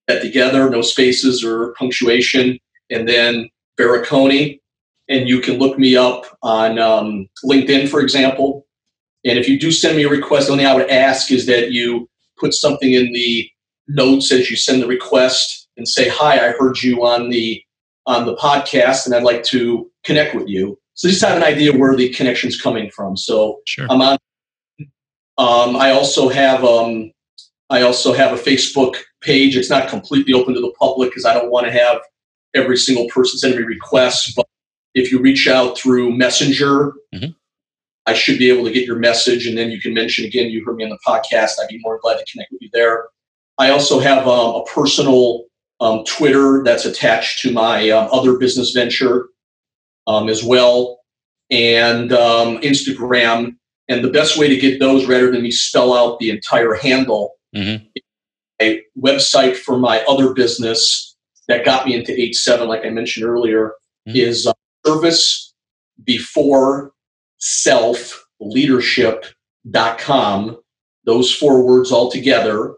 that 0.08 0.22
together, 0.22 0.68
no 0.70 0.82
spaces 0.82 1.44
or 1.44 1.74
punctuation, 1.74 2.58
and 2.90 3.08
then 3.08 3.48
Baraconi. 3.78 4.60
And 5.08 5.28
you 5.28 5.40
can 5.40 5.58
look 5.58 5.78
me 5.78 5.96
up 5.96 6.24
on 6.42 6.78
um, 6.78 7.28
LinkedIn, 7.44 7.88
for 7.88 8.00
example. 8.00 8.66
And 9.24 9.38
if 9.38 9.48
you 9.48 9.58
do 9.58 9.70
send 9.70 9.96
me 9.96 10.04
a 10.04 10.08
request, 10.08 10.46
the 10.46 10.52
only 10.52 10.64
thing 10.64 10.72
I 10.72 10.76
would 10.76 10.90
ask 10.90 11.30
is 11.30 11.46
that 11.46 11.72
you 11.72 12.08
put 12.38 12.54
something 12.54 12.92
in 12.92 13.12
the 13.12 13.48
notes 13.88 14.32
as 14.32 14.50
you 14.50 14.56
send 14.56 14.82
the 14.82 14.86
request 14.86 15.68
and 15.76 15.86
say, 15.86 16.08
"Hi, 16.08 16.48
I 16.48 16.52
heard 16.52 16.82
you 16.82 17.04
on 17.04 17.30
the 17.30 17.62
on 18.06 18.26
the 18.26 18.36
podcast, 18.36 19.06
and 19.06 19.14
I'd 19.14 19.22
like 19.22 19.42
to 19.44 19.90
connect 20.04 20.34
with 20.34 20.48
you." 20.48 20.78
So 20.94 21.08
just 21.08 21.22
have 21.22 21.36
an 21.36 21.42
idea 21.42 21.76
where 21.76 21.96
the 21.96 22.10
connection's 22.10 22.60
coming 22.60 22.90
from. 22.90 23.16
So 23.16 23.60
sure. 23.66 23.86
I'm 23.90 24.00
on. 24.00 24.18
Um, 25.38 25.76
I 25.76 25.90
also 25.90 26.28
have 26.28 26.64
um, 26.64 27.10
I 27.70 27.82
also 27.82 28.12
have 28.12 28.32
a 28.32 28.42
Facebook 28.42 28.96
page. 29.22 29.56
It's 29.56 29.70
not 29.70 29.88
completely 29.88 30.34
open 30.34 30.54
to 30.54 30.60
the 30.60 30.72
public 30.78 31.10
because 31.10 31.24
I 31.24 31.32
don't 31.34 31.50
want 31.50 31.66
to 31.66 31.72
have 31.72 32.00
every 32.54 32.76
single 32.76 33.08
person 33.08 33.38
send 33.38 33.56
me 33.56 33.62
requests. 33.62 34.32
But 34.34 34.46
if 34.94 35.10
you 35.10 35.20
reach 35.20 35.48
out 35.48 35.78
through 35.78 36.14
Messenger, 36.14 36.92
mm-hmm. 37.14 37.30
I 38.04 38.12
should 38.14 38.38
be 38.38 38.50
able 38.50 38.64
to 38.64 38.72
get 38.72 38.84
your 38.84 38.98
message, 38.98 39.46
and 39.46 39.56
then 39.56 39.70
you 39.70 39.80
can 39.80 39.94
mention 39.94 40.24
again. 40.26 40.50
You 40.50 40.64
heard 40.64 40.76
me 40.76 40.84
on 40.84 40.90
the 40.90 40.98
podcast. 41.06 41.52
I'd 41.60 41.68
be 41.68 41.80
more 41.82 41.98
glad 42.02 42.18
to 42.18 42.24
connect 42.30 42.52
with 42.52 42.60
you 42.60 42.68
there. 42.72 43.06
I 43.58 43.70
also 43.70 44.00
have 44.00 44.26
um, 44.28 44.56
a 44.56 44.64
personal 44.64 45.44
um, 45.82 46.04
Twitter 46.04 46.62
that's 46.64 46.84
attached 46.84 47.40
to 47.42 47.52
my 47.52 47.90
um, 47.90 48.08
other 48.12 48.38
business 48.38 48.70
venture 48.70 49.28
um, 50.06 50.28
as 50.28 50.42
well, 50.42 51.00
and 51.50 52.12
um, 52.12 52.58
Instagram. 52.58 53.56
And 53.88 54.04
the 54.04 54.10
best 54.10 54.38
way 54.38 54.48
to 54.48 54.56
get 54.56 54.80
those, 54.80 55.06
rather 55.06 55.30
than 55.30 55.42
me 55.42 55.50
spell 55.50 55.92
out 55.92 56.18
the 56.18 56.30
entire 56.30 56.74
handle, 56.74 57.34
mm-hmm 57.54 57.84
a 58.62 58.82
website 58.98 59.56
for 59.56 59.78
my 59.78 60.00
other 60.08 60.32
business 60.32 61.14
that 61.48 61.64
got 61.64 61.86
me 61.86 61.94
into 61.94 62.12
H7, 62.12 62.68
like 62.68 62.84
I 62.84 62.90
mentioned 62.90 63.26
earlier, 63.26 63.72
mm-hmm. 64.08 64.16
is 64.16 64.46
uh, 64.46 64.52
service 64.86 65.52
before 66.04 66.92
self 67.38 68.24
leadership.com. 68.40 70.58
Those 71.04 71.34
four 71.34 71.66
words 71.66 71.90
all 71.90 72.08
together. 72.10 72.74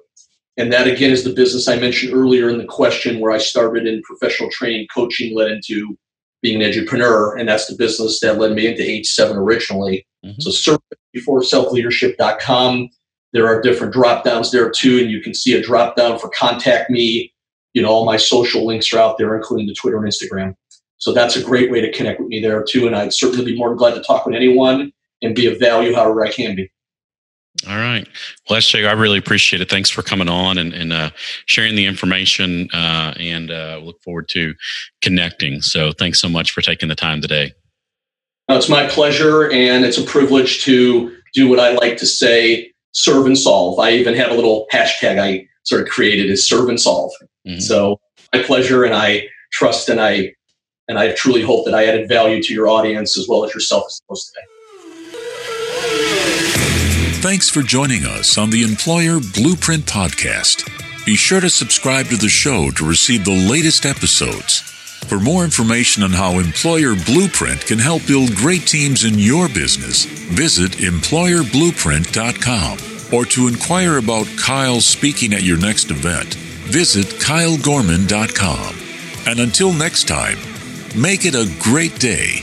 And 0.57 0.73
that 0.73 0.87
again 0.87 1.11
is 1.11 1.25
the 1.25 1.33
business 1.33 1.67
I 1.67 1.79
mentioned 1.79 2.15
earlier 2.15 2.49
in 2.49 2.59
the 2.59 2.65
question 2.65 3.19
where 3.19 3.33
I 3.33 3.39
started 3.39 3.87
in 3.87 4.03
professional 4.03 4.51
training, 4.51 4.87
coaching, 4.95 5.35
led 5.37 5.51
into 5.51 5.99
being 6.43 6.63
an 6.63 6.69
entrepreneur. 6.69 7.37
And 7.37 7.49
that's 7.49 7.67
the 7.67 7.77
business 7.77 8.21
that 8.21 8.39
led 8.39 8.53
me 8.53 8.67
into 8.67 8.83
H7 8.83 9.35
originally. 9.37 10.07
Mm-hmm. 10.25 10.41
So 10.41 10.51
service 10.51 10.81
before 11.13 11.43
self 11.43 11.73
leadership.com 11.73 12.91
there 13.35 13.49
are 13.49 13.61
different 13.61 13.93
drop 13.93 14.25
downs 14.25 14.53
there 14.53 14.71
too, 14.71 15.01
and 15.01 15.11
you 15.11 15.21
can 15.21 15.35
see 15.35 15.55
a 15.55 15.61
drop 15.61 15.97
down 15.97 16.19
for 16.19 16.31
contact 16.31 16.89
me. 16.89 17.35
You 17.75 17.83
know, 17.83 17.89
all 17.89 18.07
my 18.07 18.17
social 18.17 18.65
links 18.65 18.93
are 18.93 19.01
out 19.01 19.19
there, 19.19 19.37
including 19.37 19.67
the 19.67 19.75
Twitter 19.75 19.99
and 19.99 20.07
Instagram. 20.07 20.55
So 20.99 21.13
that's 21.13 21.35
a 21.35 21.43
great 21.43 21.71
way 21.71 21.81
to 21.81 21.93
connect 21.93 22.21
with 22.21 22.29
me 22.29 22.41
there 22.41 22.63
too. 22.63 22.87
And 22.87 22.95
I'd 22.95 23.13
certainly 23.13 23.45
be 23.45 23.59
more 23.59 23.69
than 23.69 23.77
glad 23.77 23.95
to 23.95 24.03
talk 24.03 24.25
with 24.25 24.37
anyone 24.37 24.93
and 25.21 25.35
be 25.35 25.53
of 25.53 25.59
value 25.59 25.93
however 25.93 26.25
I 26.25 26.31
can 26.31 26.55
be. 26.55 26.71
All 27.69 27.77
right. 27.77 28.07
Well, 28.49 28.59
SJ, 28.59 28.89
I 28.89 28.93
really 28.93 29.19
appreciate 29.19 29.63
it. 29.63 29.71
Thanks 29.71 29.91
for 29.91 30.03
coming 30.03 30.29
on 30.29 30.59
and, 30.59 30.73
and 30.73 30.93
uh, 30.93 31.11
sharing 31.47 31.77
the 31.77 31.87
information 31.87 32.69
uh, 32.73 33.15
and 33.19 33.51
uh, 33.51 33.81
look 33.83 34.01
forward 34.03 34.29
to 34.31 34.55
connecting. 35.03 35.63
So 35.63 35.93
thanks 35.93 36.21
so 36.21 36.29
much 36.29 36.51
for 36.51 36.61
taking 36.61 36.89
the 36.89 36.95
time 36.95 37.21
today. 37.21 37.53
No, 38.49 38.57
it's 38.57 38.69
my 38.69 38.87
pleasure 38.87 39.51
and 39.51 39.85
it's 39.85 39.99
a 39.99 40.05
privilege 40.05 40.63
to 40.65 41.17
do 41.33 41.49
what 41.49 41.59
I 41.59 41.73
like 41.73 41.97
to 41.99 42.07
say 42.07 42.73
serve 42.93 43.27
and 43.27 43.37
solve. 43.37 43.79
I 43.79 43.93
even 43.93 44.15
have 44.15 44.31
a 44.31 44.35
little 44.35 44.67
hashtag 44.73 45.19
I 45.19 45.47
sort 45.65 45.83
of 45.83 45.89
created 45.89 46.31
is 46.31 46.49
serve 46.49 46.69
and 46.69 46.81
solve. 46.81 47.13
Mm-hmm. 47.47 47.61
So 47.61 47.99
my 48.33 48.43
pleasure, 48.43 48.85
and 48.85 48.95
I 48.95 49.29
trust 49.53 49.89
and 49.89 50.01
I 50.01 50.35
and 50.89 50.99
I 50.99 51.13
truly 51.13 51.43
hope 51.43 51.65
that 51.65 51.75
I 51.75 51.87
added 51.87 52.09
value 52.09 52.43
to 52.43 52.55
your 52.55 52.69
audience 52.69 53.19
as 53.19 53.27
well 53.29 53.45
as 53.45 53.55
yourself 53.55 53.85
as 53.87 54.01
host 54.09 54.33
today. 54.35 54.47
Thanks 57.25 57.49
for 57.49 57.63
joining 57.63 58.05
us 58.05 58.37
on 58.37 58.51
the 58.51 58.63
Employer 58.63 59.19
Blueprint 59.19 59.87
Podcast. 59.87 60.69
Be 61.07 61.17
sure 61.17 61.41
to 61.41 61.49
subscribe 61.49 62.09
to 62.09 62.19
the 62.19 62.29
show 62.29 62.71
to 62.73 62.87
receive 62.87 63.25
the 63.25 63.49
latest 63.51 63.87
episodes. 63.87 64.61
For 65.09 65.19
more 65.19 65.43
information 65.43 66.03
on 66.03 66.11
how 66.11 66.39
Employer 66.39 66.95
Blueprint 67.07 67.65
can 67.65 67.79
help 67.79 68.07
build 68.07 68.35
great 68.35 68.67
teams 68.67 69.05
in 69.05 69.19
your 69.19 69.49
business, 69.49 70.05
visit 70.05 70.73
employerblueprint.com. 70.73 72.79
Or 73.11 73.25
to 73.25 73.49
inquire 73.49 73.97
about 73.97 74.27
Kyle 74.39 74.83
speaking 74.83 75.33
at 75.33 75.43
your 75.43 75.59
next 75.59 75.91
event, 75.91 76.35
visit 76.35 77.07
kylegorman.com. 77.07 78.77
And 79.27 79.41
until 79.41 79.73
next 79.73 80.07
time, 80.07 80.37
make 80.95 81.25
it 81.25 81.35
a 81.35 81.51
great 81.59 81.99
day. 81.99 82.43